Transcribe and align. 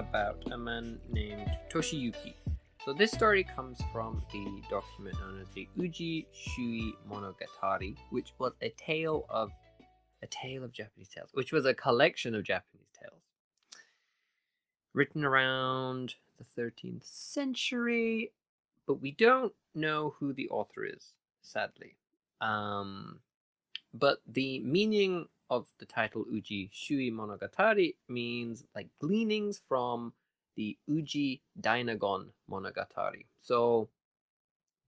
about 0.00 0.42
a 0.50 0.56
man 0.56 0.98
named 1.12 1.50
Toshiyuki. 1.70 2.32
So 2.84 2.94
this 2.94 3.12
story 3.12 3.44
comes 3.44 3.78
from 3.92 4.22
the 4.32 4.62
document 4.70 5.20
known 5.20 5.38
as 5.42 5.48
the 5.54 5.68
Uji 5.76 6.26
Shui 6.32 6.94
Monogatari, 7.08 7.96
which 8.08 8.32
was 8.38 8.52
a 8.62 8.70
tale 8.70 9.26
of 9.28 9.50
a 10.22 10.26
tale 10.26 10.64
of 10.64 10.72
Japanese 10.72 11.08
tales, 11.08 11.28
which 11.34 11.52
was 11.52 11.66
a 11.66 11.74
collection 11.74 12.34
of 12.34 12.44
Japanese 12.44 12.88
tales 12.98 13.22
written 14.94 15.22
around 15.22 16.14
the 16.38 16.62
13th 16.62 17.04
century, 17.04 18.32
but 18.86 19.02
we 19.02 19.12
don't 19.12 19.52
know 19.74 20.14
who 20.18 20.32
the 20.32 20.48
author 20.48 20.84
is, 20.84 21.12
sadly. 21.42 21.96
Um, 22.40 23.20
but 23.92 24.18
the 24.26 24.60
meaning 24.60 25.28
of 25.50 25.66
the 25.78 25.86
title 25.86 26.24
Uji 26.30 26.70
Shui 26.72 27.10
Monogatari 27.10 27.96
means 28.08 28.64
like 28.74 28.88
gleanings 29.00 29.60
from 29.68 30.12
the 30.56 30.78
Uji 30.86 31.42
Dainagon 31.60 32.28
Monogatari. 32.50 33.26
So 33.38 33.88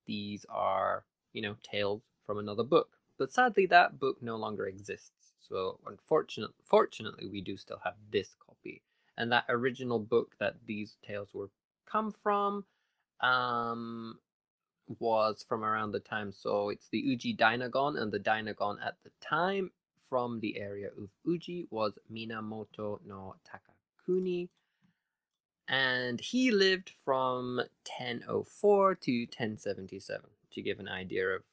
these 0.07 0.47
are, 0.49 1.05
you 1.33 1.43
know, 1.43 1.57
tales 1.63 2.03
from 2.25 2.39
another 2.39 2.65
book. 2.65 2.91
But 3.19 3.33
sadly, 3.33 3.67
that 3.67 3.99
book 3.99 4.19
no 4.23 4.37
longer 4.37 4.67
exists. 4.67 5.33
So 5.39 5.79
unfortunately, 5.87 6.55
fortunately, 6.65 7.29
we 7.29 7.41
do 7.41 7.57
still 7.57 7.81
have 7.85 7.95
this 8.11 8.35
copy. 8.47 8.83
And 9.19 9.31
that 9.33 9.45
original 9.49 9.99
book 9.99 10.35
that 10.41 10.55
these 10.67 10.97
tales 11.07 11.29
were 11.35 11.51
come 11.87 12.13
from 12.13 12.65
um, 13.21 14.19
was 14.99 15.45
from 15.47 15.65
around 15.65 15.93
the 15.93 16.01
time. 16.01 16.33
So 16.33 16.71
it's 16.71 16.89
the 16.89 16.99
Uji 16.99 17.37
Dainagon, 17.37 18.01
and 18.01 18.13
the 18.13 18.19
Dainagon 18.19 18.77
at 18.85 18.97
the 19.05 19.11
time 19.21 19.71
from 20.13 20.41
the 20.41 20.59
area 20.59 20.89
of 20.89 21.09
Uji 21.25 21.69
was 21.71 21.99
Minamoto 22.13 22.99
no 23.07 23.35
Takakuni. 23.49 24.51
And 25.67 26.21
he 26.21 26.51
lived 26.51 26.93
from 27.03 27.57
1004 27.57 28.95
to 28.97 29.21
1077 29.23 30.21
to 30.51 30.61
give 30.61 30.81
an 30.81 30.89
idea 30.89 31.29
of 31.29 31.45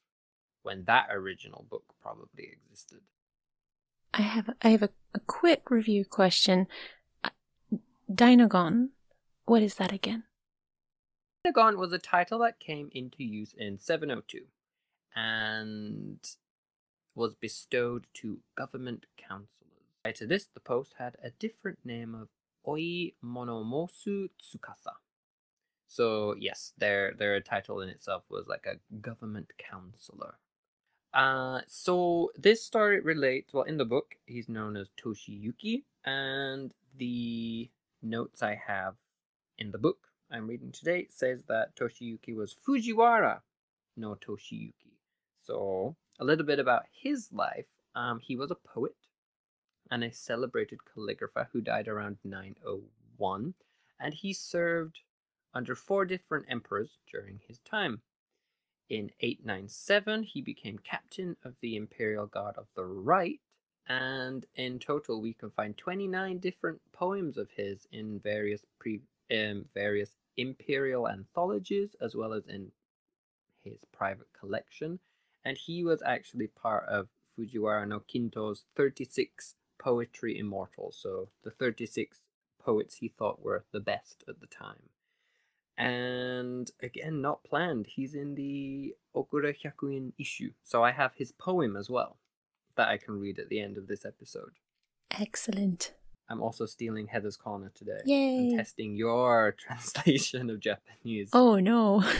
when 0.63 0.83
that 0.87 1.07
original 1.09 1.67
book 1.69 1.85
probably 2.01 2.49
existed. 2.51 2.99
I 4.13 4.23
have 4.23 4.49
I 4.61 4.69
have 4.71 4.83
a, 4.83 4.89
a 5.15 5.21
quick 5.21 5.71
review 5.71 6.03
question. 6.03 6.67
Uh, 7.23 7.29
Dainagon, 8.11 8.89
what 9.45 9.61
is 9.61 9.75
that 9.75 9.93
again? 9.93 10.23
Dainagon 11.47 11.77
was 11.77 11.93
a 11.93 11.97
title 11.97 12.39
that 12.39 12.59
came 12.59 12.89
into 12.91 13.23
use 13.23 13.55
in 13.57 13.77
702 13.77 14.41
and 15.15 16.19
was 17.15 17.35
bestowed 17.35 18.07
to 18.13 18.39
government 18.55 19.05
councillors. 19.17 19.49
Prior 20.03 20.13
to 20.13 20.27
this, 20.27 20.45
the 20.53 20.59
post 20.59 20.95
had 20.97 21.15
a 21.23 21.31
different 21.31 21.79
name 21.83 22.15
of 22.15 22.29
Oi 22.67 23.13
Monomosu 23.23 24.29
Tsukasa. 24.39 24.95
So 25.87 26.35
yes, 26.39 26.73
their 26.77 27.13
their 27.13 27.39
title 27.41 27.81
in 27.81 27.89
itself 27.89 28.23
was 28.29 28.47
like 28.47 28.65
a 28.65 28.79
government 28.97 29.53
counselor. 29.57 30.35
Uh, 31.13 31.61
so 31.67 32.31
this 32.37 32.63
story 32.63 32.99
relates. 32.99 33.53
Well, 33.53 33.63
in 33.63 33.77
the 33.77 33.85
book, 33.85 34.15
he's 34.25 34.47
known 34.47 34.77
as 34.77 34.89
Toshiyuki, 35.03 35.83
and 36.05 36.73
the 36.95 37.69
notes 38.03 38.43
I 38.43 38.61
have 38.67 38.95
in 39.57 39.71
the 39.71 39.77
book 39.77 40.09
I'm 40.31 40.47
reading 40.47 40.71
today 40.71 41.07
says 41.09 41.43
that 41.47 41.75
Toshiyuki 41.75 42.35
was 42.35 42.55
Fujiwara 42.55 43.41
no 43.97 44.15
Toshiyuki. 44.15 44.93
So 45.45 45.95
a 46.19 46.25
little 46.25 46.45
bit 46.45 46.59
about 46.59 46.83
his 46.91 47.29
life. 47.31 47.67
Um, 47.95 48.19
he 48.19 48.35
was 48.35 48.51
a 48.51 48.55
poet 48.55 48.95
and 49.89 50.03
a 50.03 50.11
celebrated 50.11 50.79
calligrapher 50.85 51.47
who 51.51 51.61
died 51.61 51.87
around 51.87 52.17
901, 52.23 53.53
and 53.99 54.13
he 54.13 54.33
served 54.33 54.99
under 55.53 55.75
four 55.75 56.05
different 56.05 56.45
emperors 56.49 56.99
during 57.11 57.39
his 57.47 57.59
time. 57.61 58.01
In 58.89 59.11
897, 59.19 60.23
he 60.23 60.41
became 60.41 60.79
captain 60.79 61.37
of 61.43 61.55
the 61.61 61.75
Imperial 61.75 62.27
Guard 62.27 62.55
of 62.57 62.67
the 62.75 62.85
Right, 62.85 63.39
and 63.87 64.45
in 64.55 64.79
total, 64.79 65.21
we 65.21 65.33
can 65.33 65.49
find 65.49 65.75
29 65.77 66.37
different 66.39 66.79
poems 66.93 67.37
of 67.37 67.49
his 67.55 67.87
in 67.91 68.19
various 68.19 68.65
pre 68.79 69.01
um, 69.31 69.65
various 69.73 70.15
imperial 70.37 71.07
anthologies 71.07 71.95
as 72.01 72.15
well 72.15 72.33
as 72.33 72.47
in 72.47 72.71
his 73.63 73.85
private 73.91 74.27
collection. 74.39 74.99
And 75.49 75.57
he 75.57 75.83
was 75.83 76.03
actually 76.05 76.45
part 76.45 76.87
of 76.89 77.07
Fujiwara 77.35 77.87
no 77.87 78.01
Kinto's 78.01 78.65
36 78.75 79.55
poetry 79.79 80.37
immortals, 80.37 80.95
so 81.01 81.29
the 81.43 81.49
36 81.49 82.19
poets 82.63 82.97
he 82.97 83.07
thought 83.07 83.41
were 83.41 83.65
the 83.71 83.79
best 83.79 84.23
at 84.27 84.41
the 84.41 84.45
time. 84.45 84.89
And 85.75 86.69
again, 86.83 87.23
not 87.23 87.43
planned. 87.43 87.87
He's 87.87 88.13
in 88.13 88.35
the 88.35 88.93
Ogura 89.15 89.55
Hyakunin 89.57 90.11
Isshu, 90.21 90.53
so 90.61 90.83
I 90.83 90.91
have 90.91 91.15
his 91.15 91.31
poem 91.31 91.75
as 91.75 91.89
well 91.89 92.17
that 92.75 92.89
I 92.89 92.97
can 92.97 93.19
read 93.19 93.39
at 93.39 93.49
the 93.49 93.59
end 93.59 93.75
of 93.79 93.87
this 93.87 94.05
episode. 94.05 94.51
Excellent. 95.09 95.95
I'm 96.29 96.43
also 96.43 96.67
stealing 96.67 97.07
Heather's 97.07 97.37
Corner 97.37 97.71
today. 97.73 98.01
Yay. 98.05 98.51
I'm 98.51 98.57
testing 98.59 98.95
your 98.95 99.55
translation 99.57 100.51
of 100.51 100.59
Japanese. 100.59 101.31
Oh 101.33 101.59
no. 101.59 102.03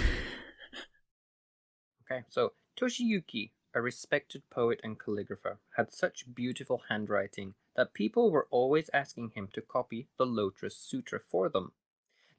Okay, 2.11 2.23
so 2.27 2.53
Toshiyuki, 2.79 3.51
a 3.73 3.81
respected 3.81 4.49
poet 4.49 4.79
and 4.85 4.97
calligrapher, 4.97 5.57
had 5.75 5.91
such 5.91 6.33
beautiful 6.33 6.83
handwriting 6.87 7.55
that 7.75 7.93
people 7.93 8.31
were 8.31 8.47
always 8.51 8.89
asking 8.93 9.31
him 9.31 9.49
to 9.51 9.61
copy 9.61 10.07
the 10.17 10.25
Lotus 10.25 10.77
Sutra 10.77 11.19
for 11.19 11.49
them. 11.49 11.73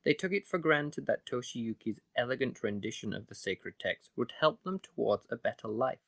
They 0.03 0.15
took 0.15 0.33
it 0.33 0.47
for 0.47 0.57
granted 0.57 1.05
that 1.07 1.27
Toshiyuki's 1.27 2.01
elegant 2.17 2.63
rendition 2.63 3.13
of 3.13 3.27
the 3.27 3.35
sacred 3.35 3.75
text 3.79 4.13
would 4.17 4.33
help 4.41 4.63
them 4.63 4.79
towards 4.79 5.27
a 5.29 5.37
better 5.37 5.69
life. 5.69 5.99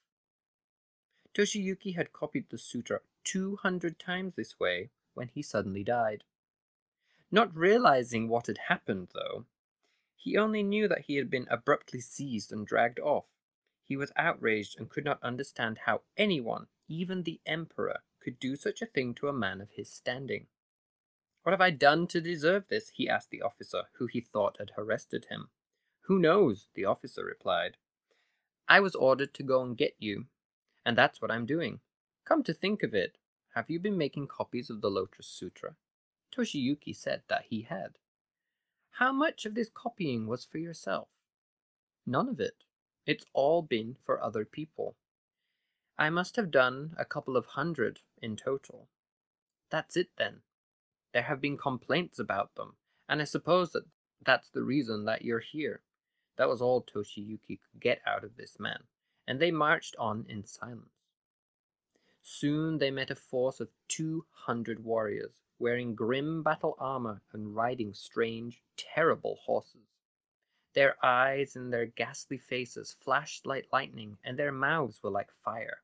Toshiyuki 1.34 1.94
had 1.94 2.14
copied 2.14 2.48
the 2.48 2.58
sutra 2.58 3.00
200 3.24 3.98
times 3.98 4.34
this 4.34 4.58
way 4.58 4.88
when 5.12 5.28
he 5.28 5.42
suddenly 5.42 5.84
died. 5.84 6.24
Not 7.30 7.54
realizing 7.54 8.28
what 8.28 8.46
had 8.46 8.58
happened, 8.68 9.08
though, 9.12 9.44
he 10.16 10.38
only 10.38 10.62
knew 10.62 10.88
that 10.88 11.02
he 11.02 11.16
had 11.16 11.28
been 11.28 11.46
abruptly 11.50 12.00
seized 12.00 12.50
and 12.50 12.66
dragged 12.66 12.98
off. 13.00 13.26
He 13.92 13.96
was 13.98 14.10
outraged 14.16 14.78
and 14.78 14.88
could 14.88 15.04
not 15.04 15.22
understand 15.22 15.80
how 15.84 16.00
anyone, 16.16 16.68
even 16.88 17.24
the 17.24 17.42
Emperor, 17.44 18.00
could 18.22 18.40
do 18.40 18.56
such 18.56 18.80
a 18.80 18.86
thing 18.86 19.12
to 19.16 19.28
a 19.28 19.34
man 19.34 19.60
of 19.60 19.72
his 19.72 19.92
standing. 19.92 20.46
What 21.42 21.52
have 21.52 21.60
I 21.60 21.68
done 21.68 22.06
to 22.06 22.18
deserve 22.18 22.68
this? 22.68 22.88
he 22.94 23.06
asked 23.06 23.28
the 23.28 23.42
officer, 23.42 23.82
who 23.98 24.06
he 24.06 24.22
thought 24.22 24.56
had 24.56 24.72
arrested 24.78 25.26
him. 25.28 25.50
Who 26.04 26.18
knows? 26.18 26.68
the 26.72 26.86
officer 26.86 27.22
replied. 27.22 27.76
I 28.66 28.80
was 28.80 28.94
ordered 28.94 29.34
to 29.34 29.42
go 29.42 29.62
and 29.62 29.76
get 29.76 29.94
you, 29.98 30.24
and 30.86 30.96
that's 30.96 31.20
what 31.20 31.30
I'm 31.30 31.44
doing. 31.44 31.80
Come 32.24 32.42
to 32.44 32.54
think 32.54 32.82
of 32.82 32.94
it, 32.94 33.18
have 33.54 33.68
you 33.68 33.78
been 33.78 33.98
making 33.98 34.28
copies 34.28 34.70
of 34.70 34.80
the 34.80 34.90
Lotus 34.90 35.26
Sutra? 35.26 35.76
Toshiyuki 36.34 36.96
said 36.96 37.24
that 37.28 37.44
he 37.50 37.66
had. 37.68 37.98
How 38.92 39.12
much 39.12 39.44
of 39.44 39.54
this 39.54 39.68
copying 39.68 40.26
was 40.26 40.46
for 40.46 40.56
yourself? 40.56 41.08
None 42.06 42.30
of 42.30 42.40
it. 42.40 42.64
It's 43.06 43.26
all 43.32 43.62
been 43.62 43.96
for 44.04 44.22
other 44.22 44.44
people. 44.44 44.94
I 45.98 46.08
must 46.10 46.36
have 46.36 46.50
done 46.50 46.94
a 46.98 47.04
couple 47.04 47.36
of 47.36 47.46
hundred 47.46 48.00
in 48.20 48.36
total. 48.36 48.88
That's 49.70 49.96
it 49.96 50.10
then. 50.16 50.42
There 51.12 51.22
have 51.22 51.40
been 51.40 51.58
complaints 51.58 52.18
about 52.18 52.54
them, 52.54 52.74
and 53.08 53.20
I 53.20 53.24
suppose 53.24 53.72
that 53.72 53.84
that's 54.24 54.48
the 54.48 54.62
reason 54.62 55.04
that 55.04 55.24
you're 55.24 55.40
here. 55.40 55.82
That 56.36 56.48
was 56.48 56.62
all 56.62 56.82
Toshiyuki 56.82 57.58
could 57.60 57.80
get 57.80 58.00
out 58.06 58.24
of 58.24 58.36
this 58.36 58.58
man, 58.58 58.84
and 59.26 59.40
they 59.40 59.50
marched 59.50 59.96
on 59.98 60.24
in 60.28 60.44
silence. 60.44 60.88
Soon 62.22 62.78
they 62.78 62.90
met 62.90 63.10
a 63.10 63.16
force 63.16 63.60
of 63.60 63.68
two 63.88 64.24
hundred 64.30 64.84
warriors, 64.84 65.42
wearing 65.58 65.94
grim 65.94 66.42
battle 66.42 66.76
armor 66.78 67.20
and 67.32 67.54
riding 67.54 67.92
strange, 67.92 68.62
terrible 68.76 69.38
horses. 69.44 69.91
Their 70.74 70.96
eyes 71.04 71.54
and 71.54 71.72
their 71.72 71.86
ghastly 71.86 72.38
faces 72.38 72.96
flashed 72.98 73.44
like 73.46 73.68
lightning, 73.72 74.18
and 74.24 74.38
their 74.38 74.52
mouths 74.52 75.02
were 75.02 75.10
like 75.10 75.30
fire. 75.32 75.82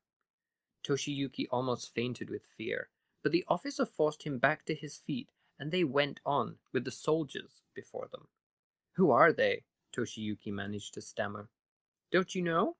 Toshiyuki 0.83 1.47
almost 1.51 1.93
fainted 1.93 2.29
with 2.29 2.45
fear, 2.57 2.89
but 3.21 3.31
the 3.31 3.45
officer 3.47 3.85
forced 3.85 4.23
him 4.23 4.39
back 4.39 4.65
to 4.65 4.73
his 4.73 4.97
feet, 4.97 5.29
and 5.59 5.71
they 5.71 5.83
went 5.83 6.19
on 6.25 6.57
with 6.73 6.85
the 6.85 6.91
soldiers 6.91 7.61
before 7.75 8.07
them. 8.11 8.27
Who 8.93 9.11
are 9.11 9.31
they? 9.31 9.63
Toshiyuki 9.95 10.51
managed 10.51 10.93
to 10.95 11.01
stammer. 11.01 11.49
Don't 12.11 12.33
you 12.33 12.41
know? 12.41 12.75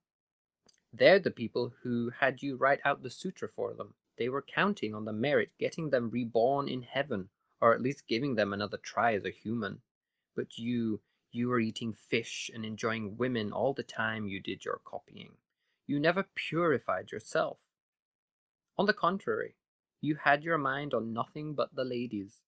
They're 0.92 1.20
the 1.20 1.32
people 1.32 1.74
who 1.84 2.10
had 2.10 2.42
you 2.42 2.56
write 2.56 2.80
out 2.84 3.04
the 3.04 3.12
sutra 3.12 3.48
for 3.48 3.74
them. 3.74 3.94
They 4.18 4.30
were 4.30 4.42
counting 4.42 4.96
on 4.96 5.06
the 5.06 5.14
merit 5.14 5.52
getting 5.60 5.90
them 5.90 6.10
reborn 6.10 6.68
in 6.68 6.82
heaven, 6.82 7.30
or 7.62 7.74
at 7.74 7.82
least 7.82 8.08
giving 8.08 8.36
them 8.36 8.54
another 8.54 8.78
try 8.78 9.14
as 9.14 9.26
a 9.26 9.30
human. 9.30 9.82
But 10.36 10.58
you, 10.58 11.02
you 11.32 11.50
were 11.50 11.60
eating 11.60 11.94
fish 11.94 12.50
and 12.54 12.66
enjoying 12.66 13.18
women 13.18 13.52
all 13.52 13.74
the 13.74 13.84
time 13.84 14.28
you 14.28 14.40
did 14.40 14.66
your 14.66 14.80
copying. 14.84 15.34
You 15.88 16.00
never 16.00 16.24
purified 16.36 17.12
yourself. 17.12 17.58
On 18.78 18.86
the 18.86 18.94
contrary, 18.94 19.56
You 20.02 20.16
had 20.16 20.44
your 20.44 20.58
mind 20.58 20.94
on 20.94 21.14
nothing 21.14 21.54
but 21.54 21.76
the 21.76 21.84
ladies. 21.84 22.42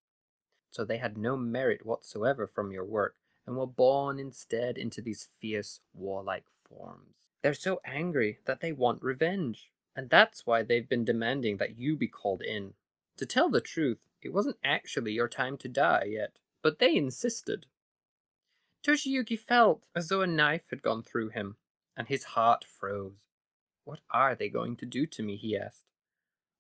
So 0.70 0.86
they 0.86 0.98
had 0.98 1.18
no 1.18 1.36
merit 1.36 1.86
whatsoever 1.86 2.48
from 2.48 2.72
your 2.72 2.86
work, 2.86 3.16
and 3.46 3.58
were 3.58 3.68
born 3.68 4.20
instead 4.20 4.78
into 4.78 5.02
these 5.02 5.28
fierce, 5.40 5.82
warlike 5.94 6.46
forms. 6.70 7.16
They're 7.42 7.54
so 7.54 7.82
angry 7.84 8.40
that 8.46 8.62
they 8.62 8.72
want 8.72 9.04
revenge, 9.04 9.72
and 9.96 10.10
that's 10.10 10.46
why 10.46 10.64
they've 10.64 10.88
been 10.88 11.04
demanding 11.04 11.58
that 11.58 11.78
you 11.78 11.98
be 11.98 12.08
called 12.08 12.42
in. 12.42 12.74
To 13.18 13.26
tell 13.26 13.50
the 13.50 13.62
truth, 13.62 13.98
it 14.22 14.32
wasn't 14.34 14.58
actually 14.64 15.12
your 15.12 15.28
time 15.28 15.58
to 15.58 15.68
die 15.68 16.06
yet, 16.12 16.38
but 16.62 16.80
they 16.80 16.96
insisted. 16.96 17.66
Toshiyuki 18.84 19.38
felt 19.38 19.88
as 19.96 20.10
though 20.10 20.22
a 20.22 20.28
knife 20.28 20.70
had 20.70 20.82
gone 20.82 21.04
through 21.04 21.30
him, 21.30 21.58
and 21.96 22.08
his 22.08 22.24
heart 22.24 22.66
froze. 22.66 23.26
What 23.84 24.00
are 24.10 24.36
they 24.36 24.50
going 24.50 24.76
to 24.78 24.86
do 24.86 25.06
to 25.08 25.24
me? 25.24 25.36
he 25.36 25.58
asked. 25.58 25.86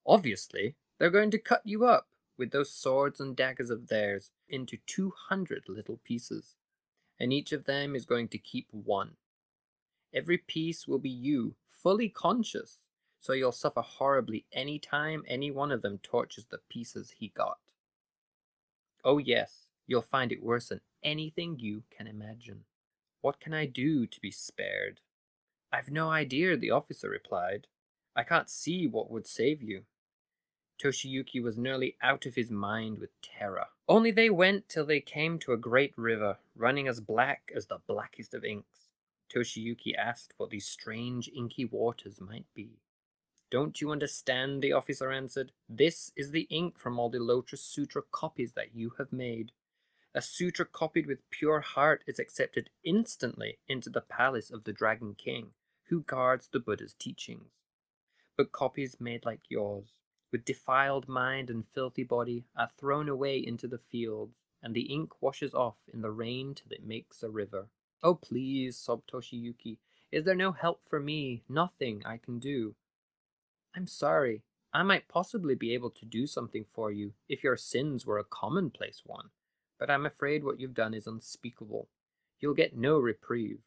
Obviously, 0.05 0.75
they're 0.97 1.09
going 1.09 1.31
to 1.31 1.39
cut 1.39 1.61
you 1.65 1.85
up 1.85 2.07
with 2.37 2.51
those 2.51 2.73
swords 2.73 3.19
and 3.19 3.35
daggers 3.35 3.69
of 3.69 3.87
theirs 3.87 4.31
into 4.49 4.77
two 4.85 5.13
hundred 5.29 5.63
little 5.67 5.99
pieces, 6.03 6.55
and 7.19 7.31
each 7.31 7.51
of 7.51 7.65
them 7.65 7.95
is 7.95 8.05
going 8.05 8.27
to 8.29 8.37
keep 8.37 8.67
one. 8.71 9.15
Every 10.13 10.37
piece 10.37 10.87
will 10.87 10.99
be 10.99 11.09
you, 11.09 11.55
fully 11.71 12.09
conscious, 12.09 12.79
so 13.19 13.33
you'll 13.33 13.51
suffer 13.51 13.81
horribly 13.81 14.45
any 14.51 14.79
time 14.79 15.23
any 15.27 15.51
one 15.51 15.71
of 15.71 15.81
them 15.81 15.99
tortures 16.03 16.45
the 16.49 16.59
pieces 16.69 17.13
he 17.17 17.29
got. 17.29 17.59
Oh, 19.03 19.17
yes, 19.17 19.67
you'll 19.91 20.01
find 20.01 20.31
it 20.31 20.41
worse 20.41 20.69
than 20.69 20.79
anything 21.03 21.59
you 21.59 21.83
can 21.95 22.07
imagine. 22.07 22.61
What 23.19 23.41
can 23.41 23.53
I 23.53 23.65
do 23.65 24.07
to 24.07 24.21
be 24.21 24.31
spared? 24.31 25.01
I've 25.71 25.91
no 25.91 26.09
idea, 26.09 26.55
the 26.55 26.71
officer 26.71 27.09
replied. 27.09 27.67
I 28.15 28.23
can't 28.23 28.49
see 28.49 28.87
what 28.87 29.11
would 29.11 29.27
save 29.27 29.61
you. 29.61 29.83
Toshiyuki 30.81 31.43
was 31.43 31.57
nearly 31.57 31.97
out 32.01 32.25
of 32.25 32.35
his 32.35 32.49
mind 32.49 32.99
with 32.99 33.09
terror. 33.21 33.67
Only 33.87 34.11
they 34.11 34.29
went 34.29 34.69
till 34.69 34.85
they 34.85 35.01
came 35.01 35.37
to 35.39 35.51
a 35.51 35.57
great 35.57 35.93
river, 35.97 36.37
running 36.55 36.87
as 36.87 37.01
black 37.01 37.51
as 37.53 37.65
the 37.65 37.79
blackest 37.85 38.33
of 38.33 38.45
inks. 38.45 38.87
Toshiyuki 39.33 39.93
asked 39.97 40.33
what 40.37 40.51
these 40.51 40.65
strange 40.65 41.29
inky 41.35 41.65
waters 41.65 42.21
might 42.21 42.47
be. 42.55 42.79
Don't 43.51 43.81
you 43.81 43.91
understand? 43.91 44.61
the 44.61 44.71
officer 44.71 45.11
answered. 45.11 45.51
This 45.67 46.13
is 46.15 46.31
the 46.31 46.47
ink 46.49 46.79
from 46.79 46.97
all 46.97 47.09
the 47.09 47.19
Lotus 47.19 47.61
Sutra 47.61 48.01
copies 48.09 48.53
that 48.53 48.73
you 48.73 48.93
have 48.97 49.11
made. 49.11 49.51
A 50.13 50.21
sutra 50.21 50.65
copied 50.65 51.05
with 51.05 51.29
pure 51.29 51.61
heart 51.61 52.03
is 52.05 52.19
accepted 52.19 52.69
instantly 52.83 53.59
into 53.67 53.89
the 53.89 54.01
palace 54.01 54.51
of 54.51 54.65
the 54.65 54.73
Dragon 54.73 55.15
King, 55.15 55.51
who 55.87 56.01
guards 56.01 56.47
the 56.47 56.59
Buddha's 56.59 56.93
teachings. 56.93 57.51
But 58.35 58.51
copies 58.51 58.99
made 58.99 59.25
like 59.25 59.41
yours, 59.49 59.99
with 60.31 60.43
defiled 60.43 61.07
mind 61.07 61.49
and 61.49 61.65
filthy 61.65 62.03
body, 62.03 62.43
are 62.57 62.69
thrown 62.77 63.07
away 63.07 63.37
into 63.37 63.67
the 63.67 63.77
fields, 63.77 64.39
and 64.61 64.73
the 64.73 64.93
ink 64.93 65.21
washes 65.21 65.53
off 65.53 65.77
in 65.93 66.01
the 66.01 66.11
rain 66.11 66.55
till 66.55 66.71
it 66.71 66.85
makes 66.85 67.23
a 67.23 67.29
river. 67.29 67.67
Oh, 68.03 68.15
please, 68.15 68.77
sobbed 68.77 69.09
Toshiyuki, 69.09 69.77
is 70.11 70.25
there 70.25 70.35
no 70.35 70.51
help 70.51 70.81
for 70.85 70.99
me? 70.99 71.43
Nothing 71.47 72.01
I 72.05 72.17
can 72.17 72.37
do. 72.39 72.75
I'm 73.73 73.87
sorry. 73.87 74.43
I 74.73 74.83
might 74.83 75.07
possibly 75.07 75.55
be 75.55 75.73
able 75.73 75.89
to 75.91 76.05
do 76.05 76.27
something 76.27 76.65
for 76.69 76.91
you 76.91 77.13
if 77.29 77.43
your 77.43 77.57
sins 77.57 78.05
were 78.05 78.19
a 78.19 78.23
commonplace 78.25 79.03
one, 79.05 79.29
but 79.81 79.89
I'm 79.89 80.05
afraid 80.05 80.43
what 80.43 80.59
you've 80.59 80.75
done 80.75 80.93
is 80.93 81.07
unspeakable. 81.07 81.87
You'll 82.39 82.53
get 82.53 82.77
no 82.77 82.99
reprieve. 82.99 83.61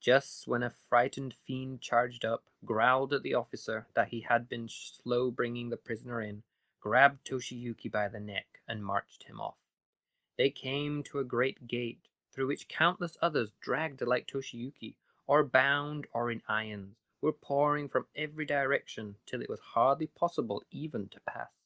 Just 0.00 0.48
when 0.48 0.64
a 0.64 0.74
frightened 0.88 1.32
fiend 1.46 1.80
charged 1.80 2.24
up, 2.24 2.42
growled 2.64 3.12
at 3.12 3.22
the 3.22 3.34
officer 3.34 3.86
that 3.94 4.08
he 4.08 4.22
had 4.22 4.48
been 4.48 4.68
slow 4.68 5.30
bringing 5.30 5.70
the 5.70 5.76
prisoner 5.76 6.20
in, 6.20 6.42
grabbed 6.80 7.24
Toshiyuki 7.24 7.88
by 7.88 8.08
the 8.08 8.18
neck, 8.18 8.46
and 8.66 8.84
marched 8.84 9.22
him 9.22 9.40
off. 9.40 9.54
They 10.36 10.50
came 10.50 11.04
to 11.04 11.20
a 11.20 11.24
great 11.24 11.68
gate, 11.68 12.08
through 12.34 12.48
which 12.48 12.66
countless 12.66 13.16
others 13.22 13.52
dragged 13.60 14.02
like 14.02 14.26
Toshiyuki, 14.26 14.96
or 15.28 15.44
bound 15.44 16.08
or 16.12 16.32
in 16.32 16.42
irons, 16.48 16.96
were 17.20 17.32
pouring 17.32 17.88
from 17.88 18.06
every 18.16 18.44
direction 18.44 19.14
till 19.24 19.40
it 19.40 19.48
was 19.48 19.60
hardly 19.60 20.08
possible 20.08 20.64
even 20.72 21.08
to 21.10 21.20
pass. 21.20 21.61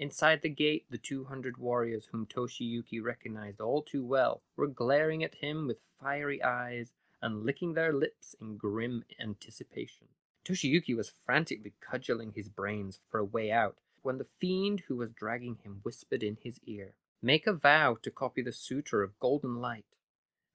Inside 0.00 0.40
the 0.40 0.48
gate, 0.48 0.86
the 0.88 0.96
two 0.96 1.24
hundred 1.24 1.58
warriors 1.58 2.06
whom 2.06 2.24
Toshiyuki 2.24 3.02
recognized 3.02 3.60
all 3.60 3.82
too 3.82 4.02
well 4.02 4.40
were 4.56 4.66
glaring 4.66 5.22
at 5.22 5.34
him 5.34 5.66
with 5.66 5.82
fiery 6.00 6.42
eyes 6.42 6.94
and 7.20 7.44
licking 7.44 7.74
their 7.74 7.92
lips 7.92 8.34
in 8.40 8.56
grim 8.56 9.04
anticipation. 9.20 10.08
Toshiyuki 10.42 10.96
was 10.96 11.12
frantically 11.26 11.74
cudgeling 11.82 12.32
his 12.32 12.48
brains 12.48 12.98
for 13.10 13.20
a 13.20 13.24
way 13.26 13.52
out 13.52 13.76
when 14.00 14.16
the 14.16 14.24
fiend 14.24 14.84
who 14.88 14.96
was 14.96 15.10
dragging 15.12 15.58
him 15.62 15.80
whispered 15.82 16.22
in 16.22 16.38
his 16.42 16.60
ear, 16.64 16.94
Make 17.20 17.46
a 17.46 17.52
vow 17.52 17.98
to 18.00 18.10
copy 18.10 18.40
the 18.40 18.52
Sutra 18.52 19.04
of 19.04 19.20
Golden 19.20 19.60
Light. 19.60 19.84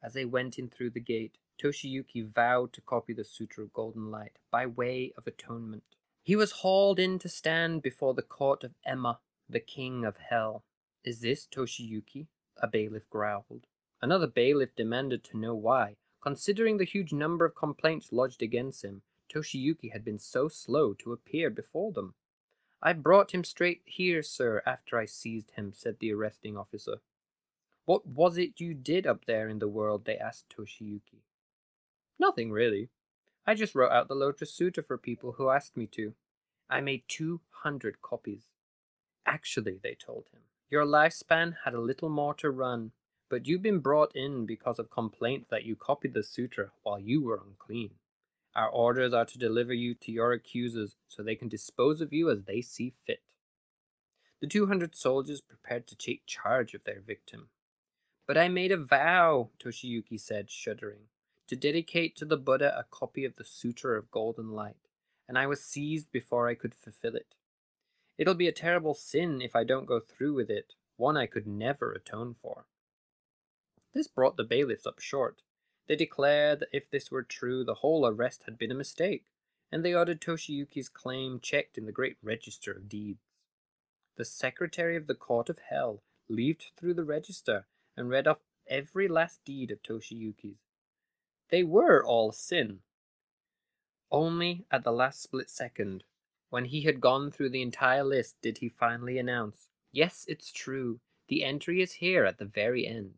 As 0.01 0.13
they 0.13 0.25
went 0.25 0.57
in 0.57 0.69
through 0.69 0.89
the 0.89 1.00
gate, 1.00 1.38
Toshiyuki 1.62 2.27
vowed 2.27 2.74
to 2.74 2.81
copy 2.81 3.13
the 3.13 3.24
Sutra 3.24 3.65
of 3.65 3.74
Golden 3.74 4.09
Light 4.09 4.39
by 4.50 4.65
way 4.65 5.13
of 5.15 5.27
atonement. 5.27 5.83
He 6.24 6.36
was 6.36 6.51
hauled 6.51 6.98
in 6.98 7.19
to 7.19 7.30
stand 7.30 7.83
before 7.83 8.15
the 8.15 8.24
court 8.24 8.63
of 8.63 8.74
Emma, 8.83 9.19
the 9.50 9.59
king 9.59 10.06
of 10.06 10.18
hell. 10.18 10.63
Is 11.03 11.21
this 11.21 11.47
Toshiyuki? 11.47 12.27
A 12.57 12.68
bailiff 12.68 13.09
growled. 13.09 13.68
Another 14.01 14.27
bailiff 14.27 14.75
demanded 14.75 15.24
to 15.25 15.38
know 15.38 15.56
why. 15.56 15.95
Considering 16.21 16.77
the 16.77 16.86
huge 16.86 17.13
number 17.13 17.45
of 17.45 17.56
complaints 17.56 18.12
lodged 18.12 18.42
against 18.42 18.83
him, 18.83 19.03
Toshiyuki 19.34 19.91
had 19.91 20.03
been 20.03 20.17
so 20.17 20.48
slow 20.48 20.93
to 20.96 21.13
appear 21.13 21.50
before 21.50 21.91
them. 21.91 22.15
I 22.81 22.93
brought 22.93 23.34
him 23.34 23.43
straight 23.43 23.81
here, 23.86 24.22
sir, 24.24 24.62
after 24.65 24.98
I 24.98 25.05
seized 25.05 25.51
him, 25.51 25.74
said 25.74 25.98
the 26.00 26.13
arresting 26.13 26.58
officer. 26.58 26.98
What 27.86 28.08
was 28.08 28.38
it 28.38 28.60
you 28.60 28.74
did 28.74 29.05
up 29.05 29.25
there 29.25 29.48
in 29.48 29.60
the 29.60 29.67
world? 29.67 30.05
they 30.05 30.17
asked 30.17 30.50
Toshiyuki. 30.50 31.22
Nothing 32.20 32.51
really. 32.51 32.89
I 33.46 33.53
just 33.53 33.75
wrote 33.75 33.91
out 33.91 34.08
the 34.08 34.15
Lotus 34.15 34.51
Sutra 34.51 34.84
for 34.84 34.98
people 34.98 35.34
who 35.34 35.50
asked 35.50 35.77
me 35.77 35.86
to. 35.88 36.15
I 36.70 36.81
made 36.81 37.03
200 37.08 38.01
copies. 38.01 38.54
Actually, 39.25 39.79
they 39.82 39.96
told 39.96 40.25
him, 40.32 40.41
your 40.70 40.86
lifespan 40.86 41.55
had 41.63 41.74
a 41.74 41.79
little 41.79 42.10
more 42.10 42.34
to 42.36 42.50
run, 42.50 42.91
but 43.29 43.48
you've 43.48 43.62
been 43.62 43.79
brought 43.79 44.15
in 44.15 44.46
because 44.46 44.79
of 44.79 44.89
complaints 44.89 45.50
that 45.50 45.65
you 45.65 45.75
copied 45.75 46.13
the 46.13 46.24
sutra 46.24 46.72
while 46.84 47.00
you 47.00 47.24
were 47.24 47.41
unclean. 47.46 47.91
Our 48.55 48.70
orders 48.70 49.13
are 49.13 49.25
to 49.25 49.38
deliver 49.38 49.74
you 49.74 49.96
to 49.96 50.12
your 50.12 50.32
accusers 50.32 50.96
so 51.08 51.22
they 51.22 51.36
can 51.36 51.50
dispose 51.50 52.01
of 52.01 52.13
you 52.13 52.29
as 52.29 52.44
they 52.44 52.62
see 52.62 52.94
fit. 53.05 53.22
The 54.41 54.48
200 54.48 54.96
soldiers 54.96 55.41
prepared 55.41 55.88
to 55.88 55.96
take 55.96 56.25
charge 56.25 56.74
of 56.74 56.84
their 56.84 57.01
victim. 57.01 57.50
But 58.27 58.38
I 58.38 58.48
made 58.48 58.72
a 58.72 58.77
vow, 58.77 59.50
Toshiyuki 59.60 60.20
said, 60.20 60.50
shuddering 60.50 61.08
to 61.48 61.55
dedicate 61.55 62.15
to 62.15 62.25
the 62.25 62.38
Buddha 62.38 62.77
a 62.77 62.86
copy 62.89 63.24
of 63.24 63.36
the 63.36 63.44
Sutra 63.44 63.98
of 63.98 64.12
Golden 64.12 64.51
Light, 64.51 64.89
and 65.27 65.38
I 65.38 65.48
was 65.48 65.63
seized 65.63 66.12
before 66.12 66.48
I 66.48 66.55
could 66.55 66.74
fulfill 66.74 67.15
it. 67.15 67.36
It'll 68.17 68.34
be 68.34 68.48
a 68.48 68.53
terrible 68.53 68.93
sin 68.93 69.41
if 69.41 69.55
I 69.55 69.63
don't 69.63 69.86
go 69.86 70.00
through 70.00 70.34
with 70.34 70.50
it, 70.50 70.74
one 70.98 71.17
I 71.17 71.25
could 71.25 71.45
never 71.45 71.91
atone 71.91 72.36
for. 72.41 72.65
This 73.93 74.07
brought 74.07 74.38
the 74.38 74.43
bailiffs 74.43 74.86
up 74.86 75.00
short. 75.00 75.41
They 75.88 75.95
declared 75.95 76.60
that 76.60 76.69
if 76.72 76.89
this 76.89 77.12
were 77.12 77.24
true, 77.24 77.63
the 77.63 77.75
whole 77.75 78.07
arrest 78.07 78.43
had 78.45 78.57
been 78.57 78.72
a 78.72 78.75
mistake, 78.75 79.25
and 79.72 79.84
they 79.84 79.93
ordered 79.93 80.22
Toshiyuki's 80.22 80.89
claim 80.89 81.39
checked 81.39 81.77
in 81.77 81.86
the 81.86 81.91
great 81.91 82.17
register 82.24 82.72
of 82.72 82.89
deeds. 82.89 83.19
The 84.17 84.25
secretary 84.25 84.95
of 84.95 85.07
the 85.07 85.15
court 85.15 85.50
of 85.50 85.60
hell 85.69 86.01
leafed 86.29 86.72
through 86.77 86.93
the 86.93 87.03
register 87.03 87.67
and 87.98 88.10
read 88.10 88.27
off 88.27 88.39
every 88.67 89.07
last 89.07 89.43
deed 89.45 89.72
of 89.72 89.84
Toshiyuki's, 89.84 90.57
they 91.50 91.63
were 91.63 92.03
all 92.03 92.31
sin. 92.31 92.79
Only 94.12 94.65
at 94.72 94.84
the 94.84 94.91
last 94.91 95.22
split 95.22 95.50
second, 95.50 96.03
when 96.50 96.66
he 96.66 96.82
had 96.82 97.02
gone 97.02 97.32
through 97.32 97.50
the 97.50 97.62
entire 97.62 98.04
list, 98.04 98.36
did 98.42 98.60
he 98.60 98.70
finally 98.70 99.18
announce, 99.18 99.70
Yes, 99.92 100.25
it's 100.28 100.52
true. 100.52 101.00
The 101.28 101.44
entry 101.44 101.82
is 101.82 101.94
here 101.94 102.25
at 102.25 102.38
the 102.38 102.46
very 102.46 102.86
end. 102.86 103.16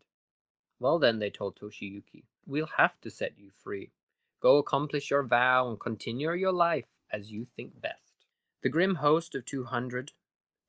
Well, 0.80 1.00
then, 1.00 1.20
they 1.20 1.30
told 1.30 1.56
Toshiyuki, 1.56 2.24
we'll 2.46 2.70
have 2.78 3.02
to 3.02 3.10
set 3.10 3.38
you 3.38 3.50
free. 3.64 3.92
Go 4.40 4.58
accomplish 4.58 5.10
your 5.10 5.24
vow 5.24 5.70
and 5.70 5.80
continue 5.80 6.32
your 6.34 6.52
life 6.52 7.02
as 7.12 7.32
you 7.32 7.46
think 7.46 7.82
best. 7.82 8.14
The 8.62 8.70
grim 8.70 8.96
host 8.96 9.34
of 9.34 9.46
two 9.46 9.66
hundred, 9.66 10.12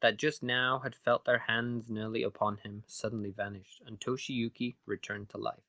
that 0.00 0.16
just 0.16 0.42
now 0.42 0.78
had 0.78 0.94
felt 0.94 1.24
their 1.24 1.44
hands 1.46 1.90
nearly 1.90 2.22
upon 2.22 2.58
him, 2.58 2.84
suddenly 2.86 3.30
vanished, 3.30 3.82
and 3.84 4.00
Toshiyuki 4.00 4.76
returned 4.86 5.28
to 5.30 5.38
life. 5.38 5.64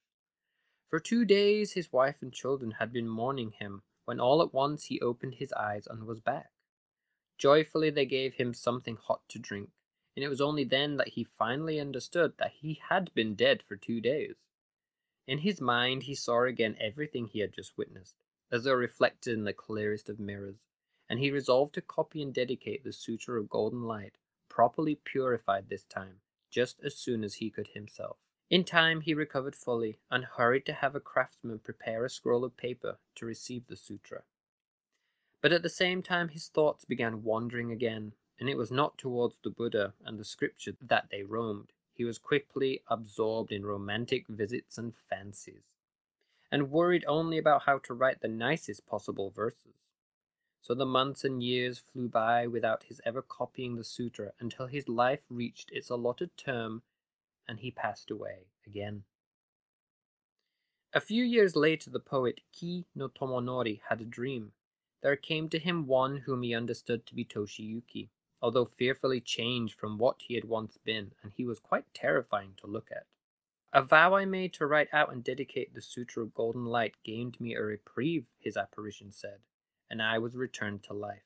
For 0.88 1.00
two 1.00 1.25
days 1.25 1.74
his 1.74 1.91
wife 1.91 2.17
and 2.22 2.31
children 2.34 2.72
had 2.79 2.93
been 2.93 3.10
mourning 3.10 3.51
him, 3.51 3.84
when 4.05 4.19
all 4.19 4.41
at 4.41 4.53
once 4.53 4.86
he 4.86 5.01
opened 5.01 5.36
his 5.36 5.53
eyes 5.53 5.88
and 5.88 6.03
was 6.03 6.19
back. 6.19 6.51
Joyfully 7.39 7.89
they 7.89 8.05
gave 8.05 8.34
him 8.36 8.53
something 8.53 8.98
hot 8.98 9.22
to 9.29 9.39
drink, 9.39 9.69
and 10.15 10.24
it 10.24 10.27
was 10.27 10.41
only 10.41 10.65
then 10.65 10.98
that 10.98 11.10
he 11.10 11.24
finally 11.24 11.79
understood 11.79 12.34
that 12.38 12.51
he 12.60 12.81
had 12.89 13.13
been 13.13 13.34
dead 13.34 13.63
for 13.63 13.77
two 13.77 14.01
days. 14.01 14.36
In 15.25 15.39
his 15.39 15.62
mind 15.62 16.03
he 16.03 16.15
saw 16.15 16.43
again 16.43 16.75
everything 16.81 17.27
he 17.27 17.39
had 17.39 17.53
just 17.53 17.77
witnessed, 17.77 18.17
as 18.51 18.65
though 18.65 18.74
reflected 18.74 19.36
in 19.36 19.46
the 19.46 19.53
clearest 19.53 20.10
of 20.10 20.19
mirrors, 20.19 20.65
and 21.10 21.19
he 21.19 21.31
resolved 21.31 21.74
to 21.75 21.81
copy 21.81 22.22
and 22.22 22.34
dedicate 22.34 22.84
the 22.84 22.91
Sutra 22.91 23.39
of 23.39 23.50
Golden 23.50 23.84
Light, 23.84 24.17
properly 24.50 24.96
purified 24.96 25.69
this 25.69 25.86
time, 25.86 26.19
just 26.51 26.81
as 26.84 26.98
soon 26.98 27.24
as 27.24 27.36
he 27.36 27.50
could 27.50 27.69
himself. 27.69 28.17
In 28.50 28.65
time 28.65 29.01
he 29.01 29.13
recovered 29.13 29.55
fully, 29.55 30.00
and 30.12 30.25
hurried 30.25 30.65
to 30.65 30.74
have 30.74 30.93
a 30.96 31.00
craftsman 31.00 31.60
prepare 31.60 32.03
a 32.03 32.10
scroll 32.10 32.43
of 32.43 32.58
paper 32.58 32.98
to 33.15 33.25
receive 33.25 33.67
the 33.67 33.77
sutra. 33.77 34.24
But 35.41 35.51
at 35.53 35.63
the 35.63 35.69
same 35.69 36.01
time 36.01 36.29
his 36.29 36.48
thoughts 36.48 36.86
began 36.86 37.24
wandering 37.24 37.72
again, 37.72 38.13
and 38.39 38.50
it 38.50 38.58
was 38.58 38.72
not 38.72 38.98
towards 38.98 39.39
the 39.39 39.50
Buddha 39.50 39.93
and 40.05 40.19
the 40.19 40.25
scripture 40.25 40.74
that 40.81 41.08
they 41.12 41.24
roamed. 41.24 41.72
He 41.93 42.05
was 42.05 42.17
quickly 42.17 42.81
absorbed 42.88 43.51
in 43.51 43.65
romantic 43.65 44.27
visits 44.27 44.77
and 44.77 44.93
fancies, 44.96 45.75
and 46.51 46.72
worried 46.72 47.03
only 47.08 47.38
about 47.38 47.63
how 47.63 47.79
to 47.79 47.93
write 47.93 48.22
the 48.22 48.27
nicest 48.27 48.86
possible 48.86 49.29
verses. 49.29 49.75
So 50.62 50.74
the 50.74 50.86
months 50.86 51.24
and 51.24 51.41
years 51.41 51.79
flew 51.79 52.10
by 52.10 52.48
without 52.48 52.84
his 52.84 53.01
ever 53.05 53.22
copying 53.22 53.75
the 53.75 53.84
sutra 53.84 54.34
until 54.39 54.67
his 54.67 54.89
life 54.89 55.22
reached 55.29 55.72
its 55.72 55.89
allotted 55.89 56.36
term 56.38 56.84
and 57.48 57.60
he 57.60 57.72
passed 57.72 58.12
away 58.12 58.48
again. 58.67 59.03
A 60.93 61.00
few 61.00 61.24
years 61.24 61.55
later, 61.55 61.89
the 61.89 62.00
poet 62.00 62.41
Ki 62.51 62.86
no 62.96 63.08
Tomonori 63.08 63.81
had 63.89 64.01
a 64.01 64.05
dream. 64.05 64.51
There 65.01 65.15
came 65.15 65.49
to 65.49 65.59
him 65.59 65.87
one 65.87 66.17
whom 66.17 66.43
he 66.43 66.53
understood 66.53 67.05
to 67.05 67.15
be 67.15 67.23
Toshiyuki, 67.23 68.09
although 68.41 68.65
fearfully 68.65 69.21
changed 69.21 69.79
from 69.79 69.97
what 69.97 70.21
he 70.21 70.35
had 70.35 70.45
once 70.45 70.77
been, 70.77 71.13
and 71.23 71.31
he 71.35 71.45
was 71.45 71.59
quite 71.59 71.93
terrifying 71.93 72.55
to 72.57 72.67
look 72.67 72.89
at. 72.91 73.05
A 73.71 73.83
vow 73.83 74.15
I 74.15 74.25
made 74.25 74.53
to 74.53 74.65
write 74.65 74.89
out 74.91 75.11
and 75.11 75.23
dedicate 75.23 75.73
the 75.73 75.81
Sutra 75.81 76.23
of 76.23 76.33
Golden 76.33 76.65
Light 76.65 76.95
gained 77.03 77.39
me 77.39 77.53
a 77.53 77.61
reprieve, 77.61 78.25
his 78.39 78.57
apparition 78.57 79.11
said, 79.11 79.39
and 79.89 80.01
I 80.01 80.17
was 80.17 80.35
returned 80.35 80.83
to 80.83 80.93
life. 80.93 81.23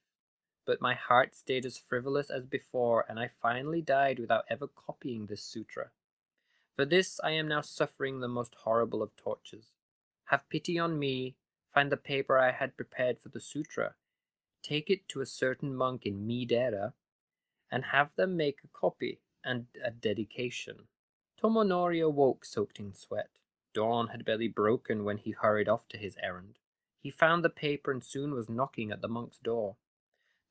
But 0.66 0.82
my 0.82 0.94
heart 0.94 1.36
stayed 1.36 1.66
as 1.66 1.78
frivolous 1.78 2.30
as 2.30 2.46
before, 2.46 3.06
and 3.08 3.20
I 3.20 3.30
finally 3.42 3.82
died 3.82 4.20
without 4.20 4.46
ever 4.50 4.68
copying 4.68 5.26
this 5.26 5.42
sutra. 5.42 5.92
For 6.76 6.86
this 6.86 7.20
I 7.24 7.32
am 7.32 7.48
now 7.48 7.62
suffering 7.62 8.20
the 8.20 8.28
most 8.28 8.56
horrible 8.56 9.02
of 9.02 9.16
tortures. 9.16 9.72
Have 10.26 10.50
pity 10.50 10.80
on 10.80 11.00
me, 11.00 11.36
find 11.74 11.92
the 11.92 11.98
paper 11.98 12.38
I 12.38 12.52
had 12.52 12.78
prepared 12.78 13.20
for 13.20 13.30
the 13.30 13.40
sutra, 13.40 13.96
take 14.62 14.90
it 14.90 15.08
to 15.10 15.22
a 15.22 15.26
certain 15.26 15.76
monk 15.76 16.06
in 16.06 16.28
Midera, 16.28 16.94
and 17.72 17.86
have 17.86 18.16
them 18.16 18.38
make 18.38 18.60
a 18.64 18.68
copy 18.68 19.20
and 19.44 19.66
a 19.84 19.92
dedication. 19.92 20.88
Tomonori 21.42 22.04
awoke 22.04 22.46
soaked 22.46 22.80
in 22.80 22.94
sweat. 22.94 23.30
Dawn 23.74 24.10
had 24.10 24.24
barely 24.24 24.48
broken 24.48 25.04
when 25.04 25.18
he 25.18 25.32
hurried 25.32 25.68
off 25.68 25.88
to 25.90 25.98
his 25.98 26.16
errand. 26.22 26.60
He 27.02 27.10
found 27.10 27.44
the 27.44 27.50
paper 27.50 27.92
and 27.92 28.04
soon 28.04 28.34
was 28.34 28.50
knocking 28.50 28.92
at 28.92 29.02
the 29.02 29.08
monk's 29.08 29.40
door. 29.40 29.76